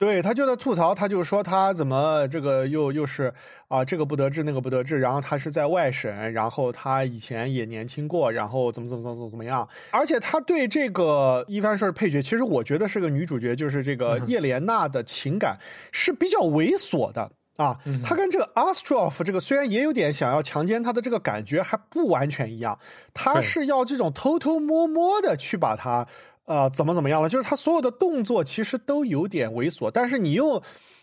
[0.03, 3.33] 对他就在吐槽，他就说他怎么这个又又是
[3.69, 15.57] 啊这个不得志那个不得志，然后他是在外省，然后他以前也年轻过，然后怎么怎么怎么怎么样，而且他对这个一帆是配角，其实我觉得是个女主角，就是这个叶莲娜的情感
[15.93, 22.77] 是比较猥琐的啊，他跟这个 Astrov 这个虽然也有点想要强奸他的这个感觉还不完全一样，
[23.13, 26.05] 他是要这种偷偷摸摸的去把他。
[26.45, 27.29] 呃，怎么怎么样了？
[27.29, 30.61] 就是他所有的动作其实都有点猥琐，但是你又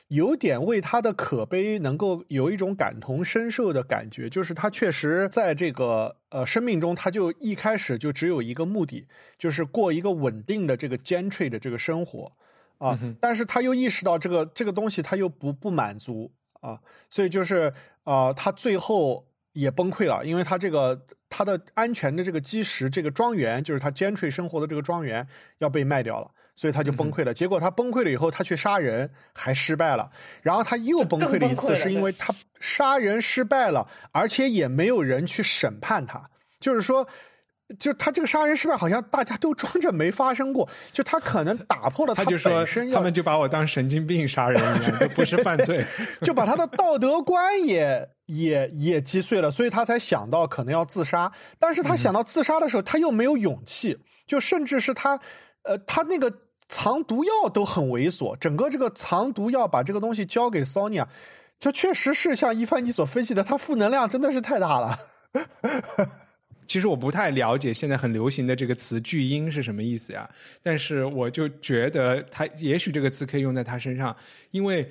[0.09, 4.29] 有点为他的可悲能够有一种感同身受的感觉。
[4.29, 9.07] 就是他确实在这个呃生命中，他就一开始就只有一个目的，
[9.39, 12.33] 就是过一个稳定的这个 gentry 的这个生活
[12.79, 12.99] 啊。
[13.21, 16.31] 但是他又意识到这个这个东西他又不不满足
[16.61, 16.79] 啊，
[17.09, 17.73] 所以就是
[18.05, 21.07] 啊，他最后也崩溃了，因为他这个。
[21.33, 25.25] 他的安全的这个基石，这个庄园，就是他 gentry 生活的这个庄园
[25.59, 27.33] 要被卖掉了，所以他就崩溃了。
[27.33, 30.11] 结果他崩溃了以后，他去杀人还失败了，
[30.43, 36.29] 然后他又崩溃了一次，是因为他杀人失败了，而且也没有人去审判他。
[36.59, 37.07] 就是说，
[37.79, 40.69] 就他这个杀人失败，好像大家都装着没发生过。
[40.93, 45.85] 就他可能打破了他就说他们就把我当神经病杀人一样，不是犯罪，
[46.23, 48.09] 就把他的道德观也。
[48.31, 51.33] 也也击碎了，所以他才想到可能要自杀。
[51.59, 55.19] 但是他想到自杀的时候，他又没有勇气，就甚至是他，
[55.65, 56.33] 呃，他那个
[56.69, 58.37] 藏毒药都很猥琐。
[58.37, 61.05] 整个这个藏毒药把这个东西交给 Sonia，
[61.59, 64.97] 这确实是像一帆你所分析的，他负能量真的是太大了。
[66.71, 70.31] 其实我不太了解现在很流行的这个词“巨婴”是什么意思呀？
[70.63, 74.17] 但是我就觉得他也许这个词可以用在他身上，
[74.53, 74.89] 因为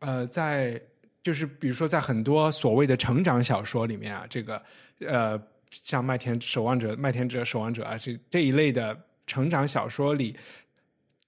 [0.00, 0.82] 呃，在。
[1.22, 4.60] 就是比如说，在很多所谓的成长小说里面啊，这个
[4.98, 10.34] 呃，像《麦田守望者》《麦田者守望者》啊，这这一类的成长小说里，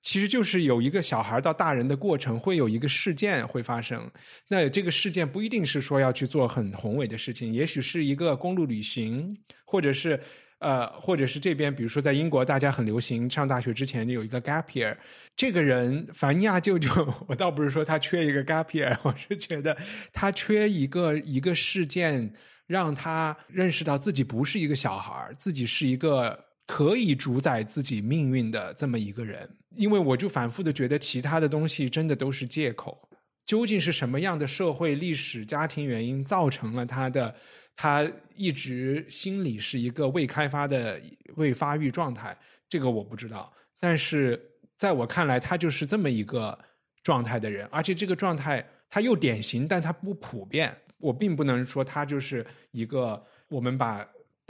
[0.05, 4.09] 其实就是有一个小孩到大人的过程，会有一个事件会发生。
[4.46, 10.20] 那这个事件不一定是说要去做很宏伟的事情，也许是一个公路旅行，或者是。
[10.61, 14.96] 呃，或者是这边，比如说在英国，大家很流行上大学之前有一个 gap year。
[15.36, 16.88] 这个人凡尼亚舅舅，
[17.28, 19.76] 我倒不是说他缺一个 gap year，我是觉得
[20.11, 22.32] 他缺一个一个事件，
[22.66, 29.46] 让他认识到自己不是一个小孩自己是一个可以主宰自己命运的这么一个人。
[29.76, 33.08] 因为我就反复的觉得，其他的东西真的都是借口。
[33.46, 37.34] 究竟是什么样的社会、历史、家庭原因造成了他的？
[37.76, 41.02] 他一直心里是一个未开发的
[41.34, 42.36] 未发育状态，
[42.68, 43.52] 这个我不知道。
[43.80, 44.40] 但是
[44.76, 46.56] 在我看来，他就是这么一个
[47.02, 50.72] 状态的人，而且这个状态他又典型，但他不普遍。
[50.98, 54.08] 我并不能说他就是一个我们把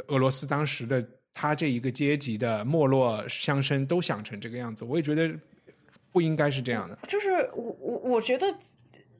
[0.08, 1.02] 俄罗斯当时的
[1.34, 4.84] 他这一个阶级的没落乡绅都想成这个样子。
[4.86, 5.30] 我也觉得
[6.10, 6.96] 不应该是这样的。
[7.08, 8.46] 就是我我我觉得。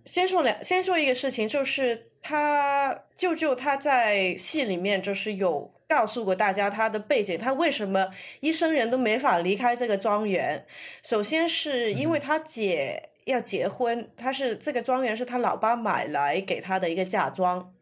[0.06, 8.06] 先说两，先说一个事情，就是他舅舅他在戏里面就是有告诉过大家他的背景，他为什么
[8.40, 10.62] 一生人都没法离开这个庄园。
[11.02, 17.72] 首先是因为他姐要结婚，他是这个庄园是他老爸买来给他的一个嫁妆，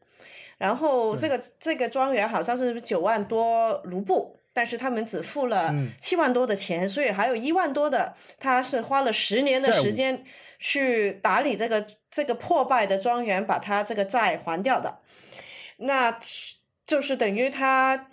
[0.63, 10.25] 然后这个这个庄园好像是九万多卢布，但是他们只付了七万多的钱，所以还有一万多的，他是花了十年的时间。
[10.65, 15.01] 去打理这个这个破败的庄园，把他这个债还掉的，
[15.79, 16.17] 那
[16.87, 18.07] 就是等于他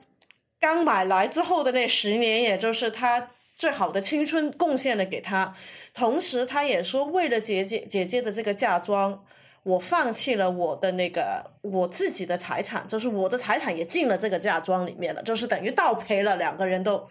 [0.60, 5.54] 刚买来之后的那十年，也就是他最好的青春贡献了给他。
[5.93, 9.24] 同时，他也说，为了姐姐姐姐的这个嫁妆，
[9.64, 17.07] 我放弃了我的那个我自己的财产，就是我的财产也进了这个嫁妆里面了，就是等于倒赔了两个人都。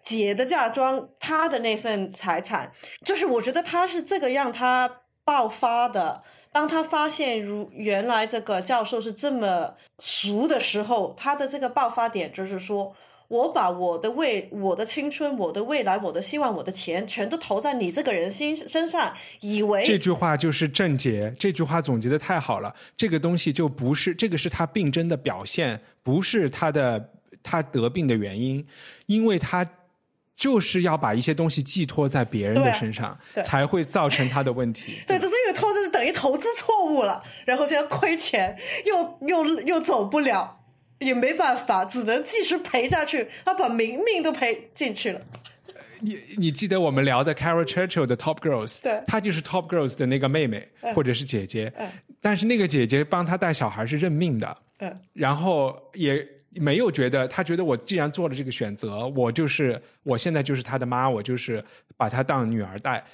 [0.00, 2.72] 姐的嫁妆，她的那份财产，
[3.04, 6.22] 就是我觉得他是这个让他爆发的。
[6.52, 12.94] 当他发现如原来这个教授是这么俗的时候，他的这个爆发点就是说。
[13.28, 21.34] 我把我的未、我的青春、我的未来、我的希望、我的钱，全都投在你这个人心身上，以为这句话就是正解。
[21.38, 22.74] 这句话总结的太好了。
[22.96, 27.12] 这个东西就不是这个是他病症的表现，不是他的
[27.42, 28.66] 他得病的原因，
[29.04, 29.66] 因为他
[30.34, 34.94] 就是要把一些东西寄托在别人的身上，才会造成他的问题。
[35.06, 38.56] 对，这是因为投资等于投资错误了，然后现在亏钱，
[38.86, 40.57] 又又又走不了。
[40.98, 43.28] 也没办法，只能继续赔下去。
[43.44, 45.20] 他把命命都赔进去了。
[46.00, 51.72] 你你记得我们聊的 Carol Churchill 的 Top Girls，对，她就是 Top Girls 的那个妹妹或者是姐姐。
[51.76, 51.90] 嗯，
[52.20, 54.56] 但是那个姐姐帮她带小孩是认命的。
[54.78, 61.64] 嗯，然后也没有觉得，她觉得我既然做了这个选择，我就是我现在就是她的妈，我就是
[61.96, 63.04] 把她当女儿带。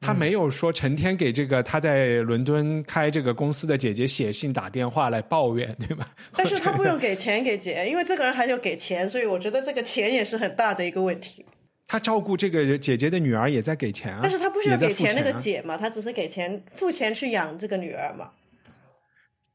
[0.00, 6.10] 他没有说成天给这个他在伦敦开这个公司的姐姐写信打电话来抱怨，对吧？
[6.34, 11.44] 但是他不用给钱给姐，因为这个人还要给钱，所以我觉得这个钱也是很大的一个问题。
[11.86, 18.30] 他照顾这个姐姐的女儿也在给钱啊，但是他不需要给钱那个姐嘛，他只是给钱付钱去养这个女儿嘛。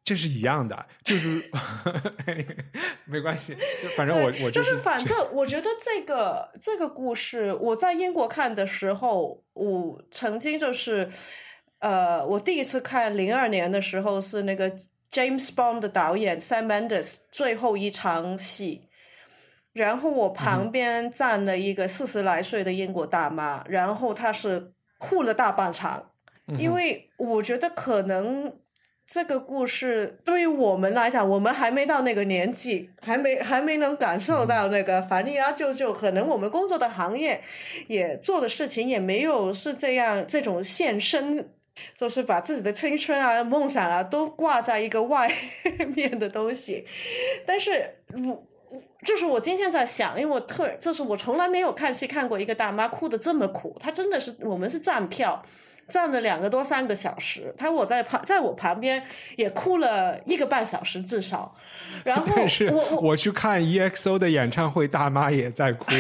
[0.06, 1.44] 这是一样的，就是
[3.06, 3.58] 没关系，
[3.98, 11.10] 反正我我就是反正我觉得这个这个故事，我在英国看的时候，我曾经就是
[11.80, 14.70] 呃，我第一次看零二年的时候是那个
[15.12, 18.88] James Bond 的导演 Sam Mendes 最后一场戏，
[19.74, 26.12] 然后我旁边站了一个四十来岁的英国大妈，然后她是哭了大半场，
[26.60, 28.54] 因为我觉得可能。
[29.08, 35.94] 这个故事对于我们来讲，我们还没到那个年纪，还没还没能感受到那个凡尼亚舅舅。
[35.94, 37.42] 可能我们工作的行业，
[37.88, 41.48] 也做的事情也没有是这样这种献身，
[41.96, 45.32] 就是把自己的青春啊、梦想啊都挂在一个外
[45.96, 46.86] 面的东西。
[47.46, 47.88] 但是，
[48.28, 48.44] 我
[49.06, 55.46] 就是我今天在想，因为我特就是我从来没有看戏看过一个大妈哭的这么苦，她真的是我们是站票。
[55.90, 59.04] 站了两个多三个小时，他我在旁，在我旁边
[59.36, 61.56] 也哭了一个半小时至少。
[62.04, 62.26] 然后
[62.72, 65.86] 我我去看 EXO 的演唱会，大妈也在哭。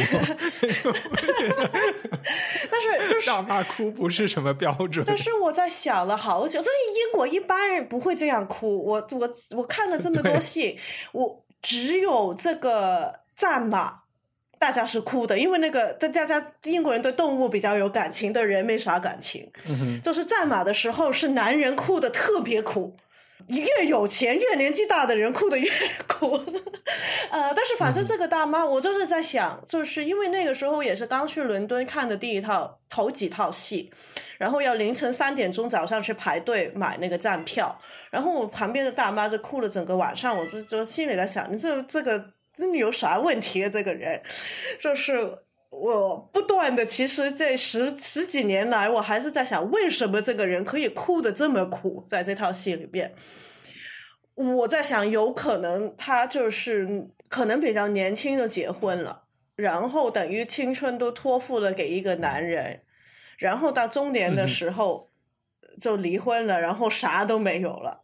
[2.69, 5.05] 但是就是大妈哭不是什么标准。
[5.07, 8.83] 但是我在想了好久，这英国一般人不会这样哭。
[8.83, 10.77] 我我我看了这么多戏，
[11.13, 14.04] 我只有这个战马。
[14.57, 19.51] 大家是哭的，因为那个大家英国人对动物比较有感情，对人没啥感情。
[20.01, 22.95] 就是战马的时候，是男人哭的特别苦，
[23.47, 25.69] 越有钱越年纪大的人哭的越
[26.07, 26.39] 苦。
[27.29, 33.91] 呃，但是反正这个大妈，我就是在想，就是因为那个时候也是刚去伦敦看的第一套头几套戏，
[34.37, 37.77] 然后要凌晨三点钟早上去排队买那个站票，
[38.09, 42.34] 然后我旁边的大妈就哭了整个晚上，我就就心里在想，你这这个。
[42.57, 43.69] 你有啥问题啊？
[43.69, 44.21] 这个人，
[44.79, 45.39] 就是
[45.69, 53.13] 我不断的，其实这十十几年来，我还是在想，为什么这个人可以哭的这么苦，在这套戏里边，
[54.35, 59.23] 我在想，有可能他就是可能比较年轻就结婚了，
[59.57, 62.83] 然后等于青春都托付了给一个男人，
[63.37, 65.11] 然后到中年的时候
[65.81, 68.03] 就离婚了，然后啥都没有了，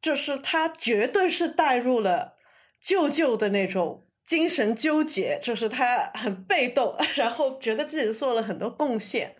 [0.00, 2.39] 就是他绝对是带入了。
[2.80, 9.34] 舅舅的那种精神纠结，就是他很被动， 然后觉得自己做了很多贡献，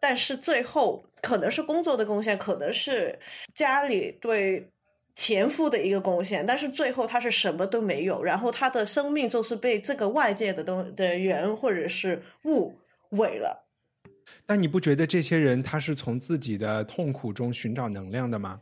[0.00, 3.18] 但是最后可能是工作的贡献，可能是
[3.54, 4.70] 家里对
[5.16, 12.76] 前夫的一个贡献，但是最后他是什么都没有，然后他的生命就是被这个外界的东的人或者是物
[13.10, 13.64] 毁了。
[14.46, 18.60] 但你不觉得这些人他是从自己的痛苦中寻找能量的吗？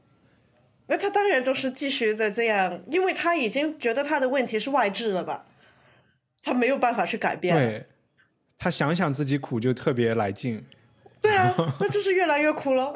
[0.93, 5.47] 那他当然就是继续在这样，因为他已经觉得他的问题是外置了吧，
[6.43, 7.57] 他没有办法去改变。
[7.57, 7.87] 对，
[8.59, 10.63] 他想想自己苦就特别来劲。
[11.23, 12.93] 对啊， 那就是越来越苦了。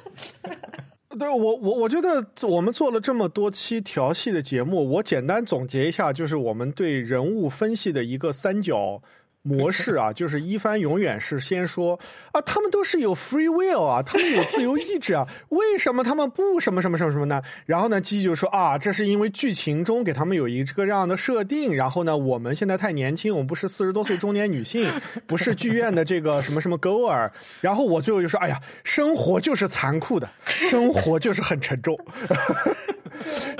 [1.18, 9.00] 对我，我我觉得我们做了这么多期调戏的节目，我简单总结一下，就是我们对人物分析的一个三角
[9.46, 11.98] 模式啊， 就是一帆永远是先说
[12.32, 17.40] 啊，他们都是有 free will 啊，他们有自由意志啊， 为什么他们不什么什么什么什么呢？
[17.64, 24.90] 然后呢，基就说啊，这是因为剧情中给他们有一个这样的设定，然后呢，我们现在太年轻，我们不是四十多岁中年女性，
[25.26, 31.98] 不是剧院的这个什么什么 goer，然后我最后就说，哎呀，生活就是残酷的，生活就是很沉重，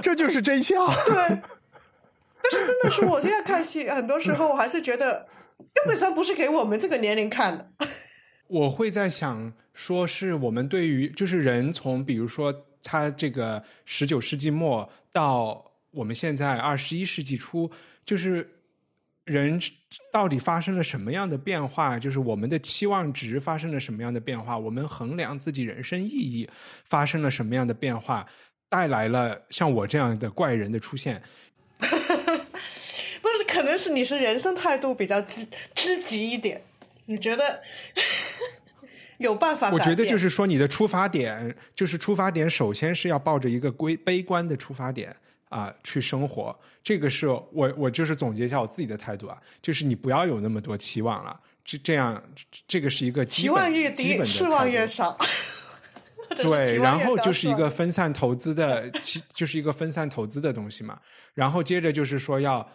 [0.03, 0.87] 这就是真相。
[1.07, 5.27] 对，但是真的是我现在看戏，很多时候我还是觉得。
[5.75, 7.71] 根本上不是给我们这个年龄看的。
[8.49, 17.71] 我会在想，说是我们对于就是人从比如说他这个十九世纪末到我们现在二十一世纪初，
[18.05, 18.49] 就是
[19.25, 19.61] 人
[20.13, 21.99] 到底发生了什么样的变化？
[21.99, 24.57] 就是我们的期望值发生了什么样的变化？
[24.57, 26.49] 我们衡量自己人生意义
[26.85, 28.25] 发生了什么样的变化？
[28.69, 31.23] 带来了像我这样的怪人的出现。
[33.57, 36.61] 可能是你是人生态度比较知知极一点，
[37.07, 37.59] 你觉得
[39.17, 39.71] 有办法？
[39.73, 45.17] 我觉得就是说，你的出发点就是出发点，首先是要抱着一个归悲观的出发点
[45.49, 46.55] 啊去生活。
[46.83, 52.23] 这个是我我就是总结一下我自己的态度啊，就是你不要有那么多期望了，这这样
[52.69, 55.17] 这个是一个期望越低，失望越少。
[56.37, 58.91] 对，然后就是一个分散投资的，
[59.33, 61.01] 就是一个分散投资的东西嘛。
[61.33, 62.71] 然后接着就是说要。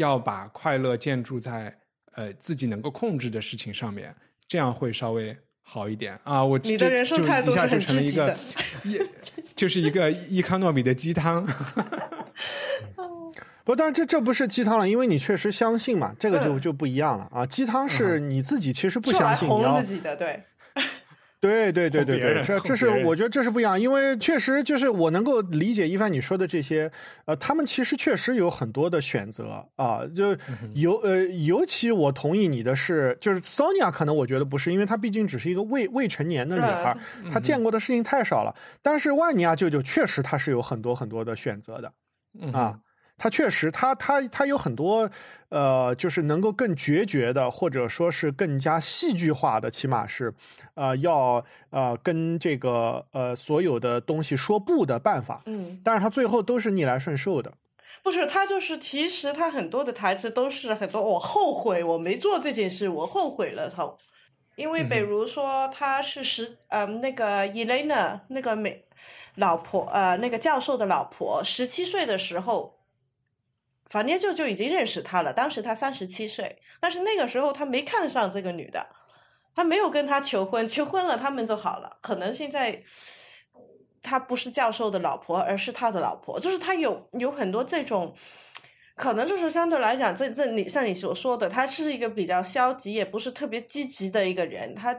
[0.00, 1.72] 要把快乐建筑在
[2.14, 4.14] 呃自己能够控制的事情上面，
[4.48, 6.42] 这样会稍微好一点啊。
[6.44, 8.36] 我你的人生态度一下就成了一个，
[9.54, 11.46] 就是一个 伊康诺米的鸡汤。
[13.62, 17.46] 不，但这这不是鸡汤了，因为你确实相信嘛，这个就就不一样了啊。
[17.46, 20.42] 鸡汤是你自己其实不相信，你要自己的对。
[21.40, 26.92] 对对对对对，这这是我觉得这是不一样，因为确实就是我能够理解一帆你说的这些，
[27.24, 30.36] 呃，他们其实确实有很多的选择啊，就
[30.74, 36.94] 尤呃尤其我同意你的是，就是 Sonia 可能我觉得不是，因为她毕竟只是一个未未成年的女孩，
[37.32, 41.92] 她见过的事情太少了，但是万尼亚舅舅确实他是有很多很多的选择的，
[42.52, 42.78] 啊。
[43.22, 45.10] 他确实，他他他有很多，
[45.50, 50.32] 呃，就是能够更决绝的，或者说是更加戏剧化的，起码是，
[50.72, 55.42] 呃，要呃跟这个呃所有的东西说不的办法。
[55.44, 57.52] 嗯，但是他最后都是逆来顺受的。
[58.02, 63.68] 不是，他就是其实他很多的台词都是很多，我后悔我没做这件事，我后悔了。
[63.68, 63.86] 他，
[64.56, 68.86] 因为比如说他是十呃那个 Elena 那个美
[69.34, 72.79] 老婆呃那个教授的老婆，十七岁的时候。
[73.90, 78.86] 法涅就就已经认识他了，当时他三十七岁，但是那个时候他没看上这个女的，
[79.52, 81.98] 他没有跟她求婚，求婚了他们就好了。
[82.00, 82.80] 可能现在
[84.00, 88.14] 他不是教授的老婆，而是他的老婆，就是他有有很多这种，
[88.94, 94.96] 可能就是相对来讲，这这你像你所说的，他是一个比较消极，也不是特别积极的一个人，他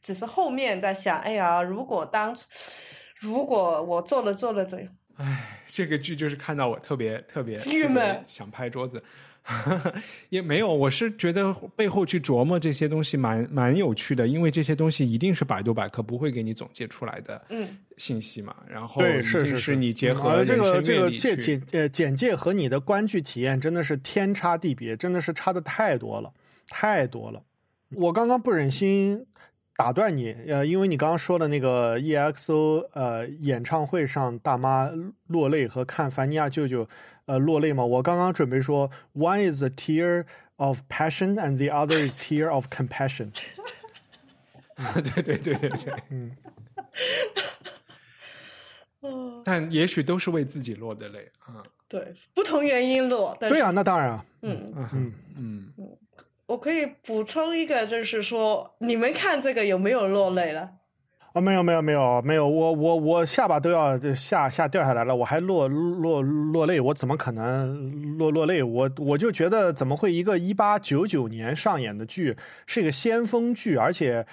[0.00, 2.34] 只是后面在想，哎呀，如果当
[3.18, 4.88] 如果我做了做了这。
[5.22, 9.02] 唉，这个剧就是看到我特别特别郁闷，想拍桌子，
[10.30, 10.74] 也没有。
[10.74, 17.44] 我是觉得背后去琢磨这些东西蛮蛮有趣的，因为这些东西一定是百度百科不会给你总结出来的
[17.98, 18.56] 信息嘛。
[18.66, 26.32] 然后对，是是是你结合这个这个简简呃简介和你的观剧体验真的是天差地别，真的是差的太多了，
[26.68, 27.42] 太多了。
[27.90, 29.26] 我刚刚不忍心。
[29.76, 34.90] 打断你，呃，因为你刚刚说的那个 EXO 呃演唱会上大妈
[35.28, 36.86] 落泪和看凡尼亚舅舅
[37.24, 40.24] 呃落泪嘛，我刚刚准备说，one is a tear
[40.56, 43.30] of passion and the other is tear of compassion。
[45.14, 45.94] 对对对对对，
[49.02, 54.72] 嗯，但也许都是为自己落的泪啊，对，不同原因落，对啊，那当然啊，嗯。
[54.92, 55.14] 嗯。
[55.36, 55.72] 嗯。
[56.50, 60.68] 我可以补充一个，就是说，你们看这个有没有落泪了？
[61.32, 68.64] 啊，没有，没有，没有，没有，我我我下巴都要下下掉下来了，我还落落落泪，我怎么可能落落泪？
[68.64, 72.36] 我我就觉得怎么会一个一八九九年上演的剧
[72.66, 74.26] 是一个先锋剧，而且，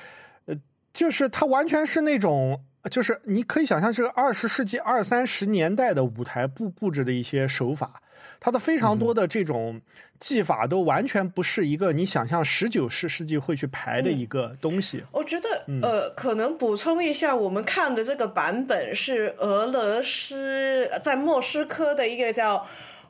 [0.48, 0.56] 呃，
[0.91, 8.02] 就是它完全是那种，就是你可以想象是二十世纪二三十年代的舞台布布置的一些手法。
[8.39, 9.81] 它的非常多的这种
[10.19, 15.03] 技法都完全不是一个你想象十九世世纪会去排的一个东西。
[15.11, 22.65] 我觉得，呃，可能补充一下，我们看的这个版本是俄罗斯在莫斯科的一个叫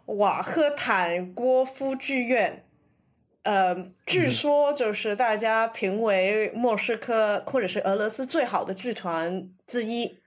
[0.06, 2.64] 瓦赫坦郭夫剧院。
[3.44, 3.76] 呃，
[4.06, 10.18] 据说就是大家评为莫斯科或者是俄罗斯最好的剧团之一，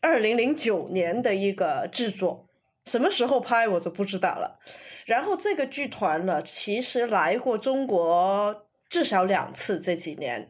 [0.00, 2.46] 二零零九年的一个制作。
[2.90, 4.58] 什么时候拍我就不知道了。
[5.06, 10.48] 然后这个剧团呢，其实来过中国至少两次这几年，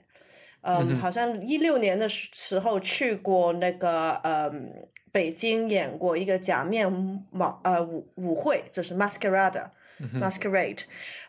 [0.62, 4.72] 嗯，好像一六年的时候去过那个嗯
[5.12, 7.18] 北京演过一个假面舞
[7.64, 9.66] 呃舞舞会，就是 Masquerade。
[10.14, 10.80] Masquerade，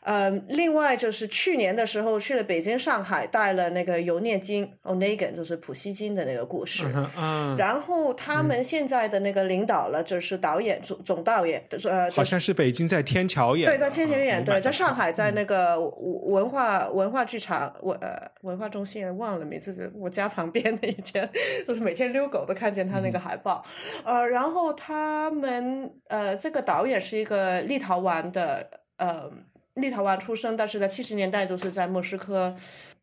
[0.04, 6.86] 呃，另外就是去年的时候去了北京、上海，带了那个尤涅金 Onegin，就是普希金的那个故事。
[7.16, 21.30] 嗯，然后他们现在的那个领导了，就是导演总总导演，呃，好像是北京在天桥演，对，在天桥演，对，在上海在那个文化文化剧场文呃文化中心，忘了名字，我家旁边的以前，
[21.68, 23.64] 就是每天遛狗都看见他那个海报。
[24.04, 28.68] 呃，然后他们呃，这个导演是一个立陶宛的。
[28.98, 29.28] 呃，
[29.76, 32.54] 立陶宛出生，但是在七十年代就是在莫斯科，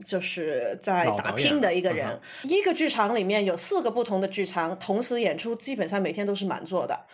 [0.04, 2.18] 就是在打拼的一个人。
[2.44, 7.06] 一个剧场里面有四个不同的剧场同时演出，基本上每天都是满座的。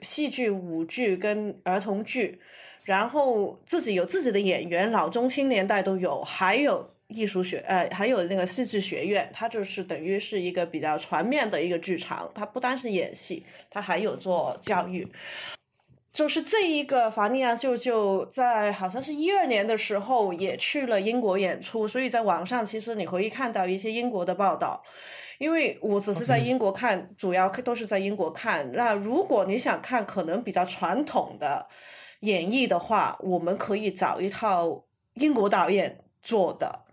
[0.00, 2.40] 戏剧、舞剧跟儿童剧，
[2.82, 12.30] 然后自己有自己的演员，老中青年代都有，还有艺术学，呃，还有那个戏剧学院，它就是等于是一个比较全面的一个剧场。
[12.34, 15.08] 它不单是演戏，它还有做教育。
[16.14, 24.80] 就是这一个法尼亚舅舅在好像是一二年的时候也去了英国演出，所以在网上其实你可以看到一些英国的报道。
[25.38, 28.70] 因为我只是在英国看，主要都是在英国看。
[28.72, 31.66] 那如果你想看可能比较传统的
[32.20, 34.84] 演绎的话，我们可以找一套
[35.14, 36.83] 英国导演做的。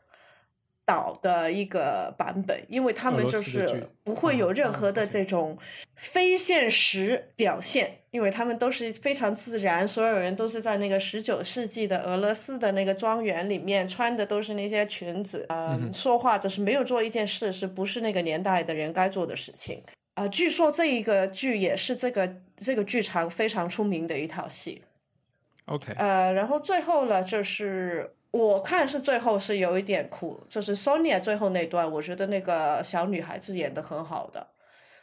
[0.91, 5.57] 导的一个版本，因为他们就是不会有任何的这种
[5.95, 19.81] 非现实表现，因为他们都是非常自然，所有人都是在那个十九世纪的俄罗斯的那个庄园里面，穿的都是那些裙子，嗯，说话就是没有做一件事是不是那个年代的人该做的事情
[20.15, 20.27] 啊？
[20.27, 24.81] 据说这一个剧也是这个这个剧场非常出名的一套戏。
[25.65, 28.11] OK，呃，然后最后呢，就是。
[28.32, 34.48] 我看是最后是有一点苦，就是 Sonia 最后那段，我觉得那个小女孩子演的很好的，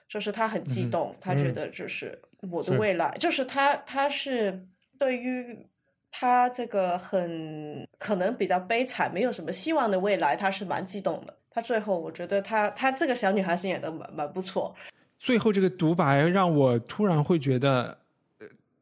[0.09, 2.19] 就是她很激动，她觉得就是
[2.51, 4.67] 我的未来，就是她她是
[4.99, 5.67] 对于
[6.11, 11.37] 她这个很可能比较悲惨、没有什么希望的未来，她是蛮激动的。
[11.51, 14.75] 她最后我觉得她她这个小女孩子演的蛮蛮不错。
[15.19, 17.99] 最后这个独白让我突然会觉得。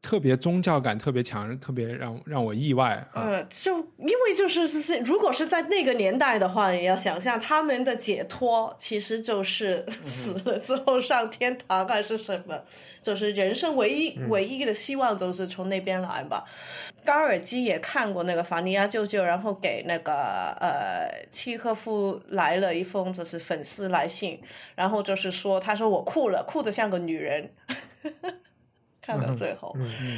[0.07, 3.05] 特别宗教感特别强，特别让让我意外。
[3.13, 12.57] 嗯，就因为就是是是，如果是在那个年代的话，你要想象他们的解脱其实就是 死了之后上天堂还是什么，
[13.01, 16.45] 就是人生唯一唯一的希望就是从那边来吧。
[17.03, 20.13] 高尔基也看过那个法尼亚舅舅，然后给那个
[20.61, 24.39] 呃契诃夫来了一封就是粉丝来信，
[24.73, 27.49] 然后就是说他说我哭了，哭得像个女人。
[29.07, 29.73] 看到最后，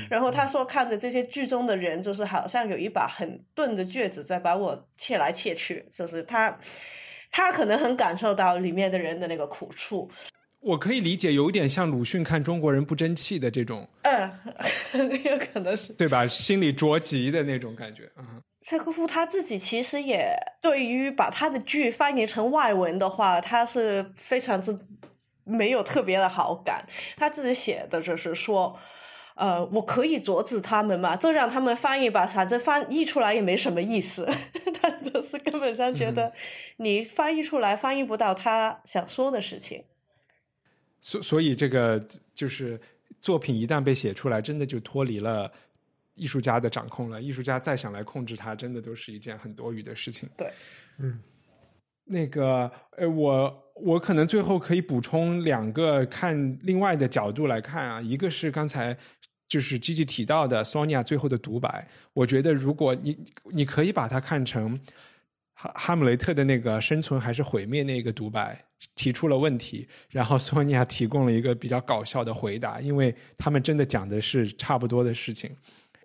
[0.10, 6.58] 然后他说看着这些剧中的人，就是好像有一把很钝的锯子在把我切来切去，就是他，
[7.30, 10.10] 他可能很感受到里面的人的那个苦处。
[10.60, 14.32] 我可以理解，有一点像鲁迅看中国人不争气的这种，嗯，
[15.24, 16.26] 有可能是对吧？
[16.26, 18.10] 心里着急的那种感觉。
[18.18, 24.76] 嗯，契诃夫他自己其实也对于把他的剧翻译成外文的话，他是非常之。
[25.50, 26.86] 没有特别的好感，
[27.18, 28.80] 他自己写的就是说，
[29.36, 34.26] 呃，我可以阻止他们嘛，就让他们翻译吧，反正翻译出来也没什么意思。
[34.82, 36.32] 他就是根本上觉得
[36.78, 39.84] 你翻译出来翻译不到他想说的事情。
[41.02, 42.80] 所所以，这个就是
[43.22, 45.50] 作品一旦被写出来，真的就脱离了
[46.16, 47.22] 艺术家的掌控了。
[47.22, 50.30] 艺术家再想来控制它，真的都是一件很多余的事情。
[50.38, 50.52] 对，
[50.98, 51.18] 嗯，
[52.10, 53.66] 那个，呃，我。
[53.82, 58.94] 我可能最后可以补充两个看另外的角度来看啊，一个是刚才
[59.48, 63.18] 就是积极提到的 Sonia 最后的独白，我觉得如果你
[63.54, 64.78] 你可以把它看成
[65.54, 68.62] 哈哈姆雷特的那个生存还是毁灭那个独白
[68.96, 75.50] 提出了问题，然后 Sonia 提供了一个比较搞笑的回答，因为他们真的讲的是差不多的事情。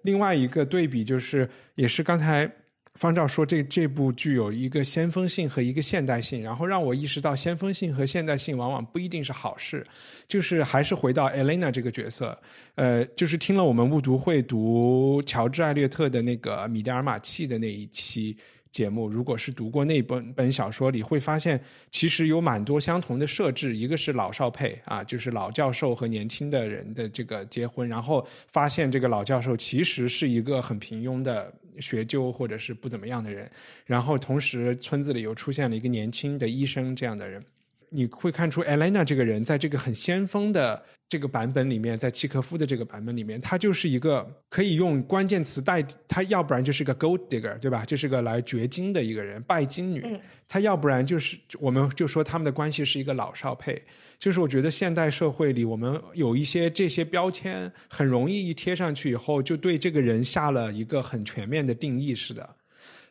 [0.03, 2.49] 另外一个对比就是，也是刚才。
[2.95, 9.85] 方照说：“这这部具有一个先锋性和一个现代性，然后让我意识到先锋性和现代性往往不一定是好事。
[10.29, 12.39] 就是还是回到 Elena 这个角色，
[12.77, 18.37] 呃，就是听了我们误读会读乔治·艾略特的那个《米德尔马契》的那一期。”
[18.75, 21.63] 节目，如果是读过那本本小说里，会发现
[21.93, 23.77] 其实有蛮多相同的设置。
[23.77, 33.51] 一个是老少配啊，就是老教授和年轻的人的这个结婚，然后发现这个老教授其实是一个很平庸的学究或者是不怎么样的人。
[33.87, 37.43] 然后同时村子里又出现了一个年轻的医生这样的人。
[37.91, 40.85] 你会看出 Elena 这个人在这个很先锋的
[41.15, 47.85] 这个版本里面，在契科夫的这个版本里面，他就是一个可以用关键词代，他要不然就是个 gold digger，对吧？
[47.87, 50.05] 这是个来掘金的一个人，拜金女。
[50.49, 53.81] 他要不然就是，我们就说他们的关系是一个老少配。
[54.19, 62.57] 就是我觉得现代社会里，我们有一些这些标签，很容易一贴上去以后，就对这个人下了一个很全面的定义似的。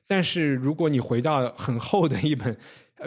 [0.05, 2.57] 但是如果你回到很厚的一本。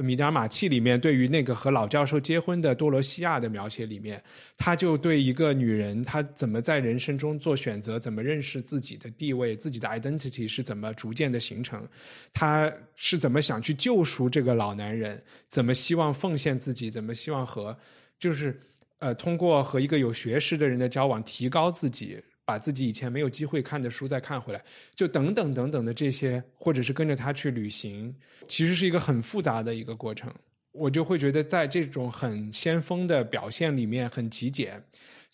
[0.02, 4.22] 米德尔马契里面对于那个和老教授结婚的多罗西亚的描写里面，
[4.58, 11.88] 他就对一个女人，她怎么在人生中做选择，怎么认识自己的地位，自己的 identity 是怎么逐渐的形成，
[12.34, 17.74] 她是怎么想去救赎这个老男人，怎么希望奉献自己，怎么希望和
[18.18, 18.60] 就是
[18.98, 22.20] 呃通过和一个有学识的人的交往提高自己。
[22.46, 24.62] 把自己以前没有机会看的书再看回来，
[24.94, 28.14] 就等等等等的这些，或者是跟着他去旅行，
[28.46, 30.32] 其实是一个很复杂的一个过程。
[30.70, 34.80] 我就会觉得，在这种很先锋的表现里面很极简，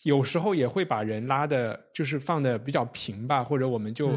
[0.03, 4.09] 有时候也会把人拉的，就是放的比较平吧，或者我们就，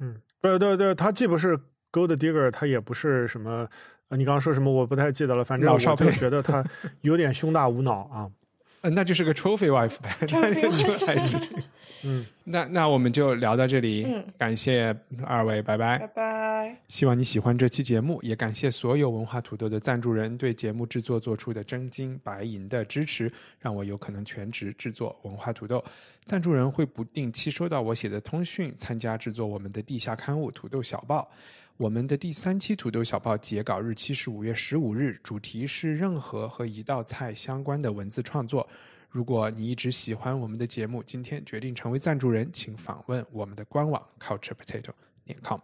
[0.00, 1.56] 嗯，对对对，他既不是
[1.92, 3.68] Gold Digger，他也不是什么，
[4.10, 6.64] 你刚刚说什么我不太记得了，反正我就觉得他
[7.02, 8.30] 有点胸大无脑啊，
[8.80, 11.62] 嗯，那就是个 Trophy Wife 呗， 那就还是这个。
[12.02, 14.04] 嗯，那那我们就聊到这里。
[14.04, 14.94] 嗯，感谢
[15.24, 16.76] 二位，拜拜，拜拜。
[16.88, 25.82] 希望你喜欢这期节目，也感谢所有文化土豆的赞助人对节目制作做出的真金白银的支持，让我有可能全职制作文化土豆。
[26.24, 31.28] 赞助人会不定期收到我写的通讯，参加制作我们的地下刊物《土豆小报》。
[31.76, 38.66] 我们的第三期《土豆小报》截稿日期是五月十五日，主题是任何和一道菜相关的文字创作。
[39.10, 44.92] 如果你一直喜欢我们的节目，今天决定成为赞助人，请访问我们的官网 culturepotato
[45.24, 45.60] 点 com。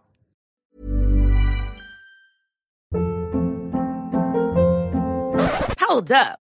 [5.79, 6.42] Hold up.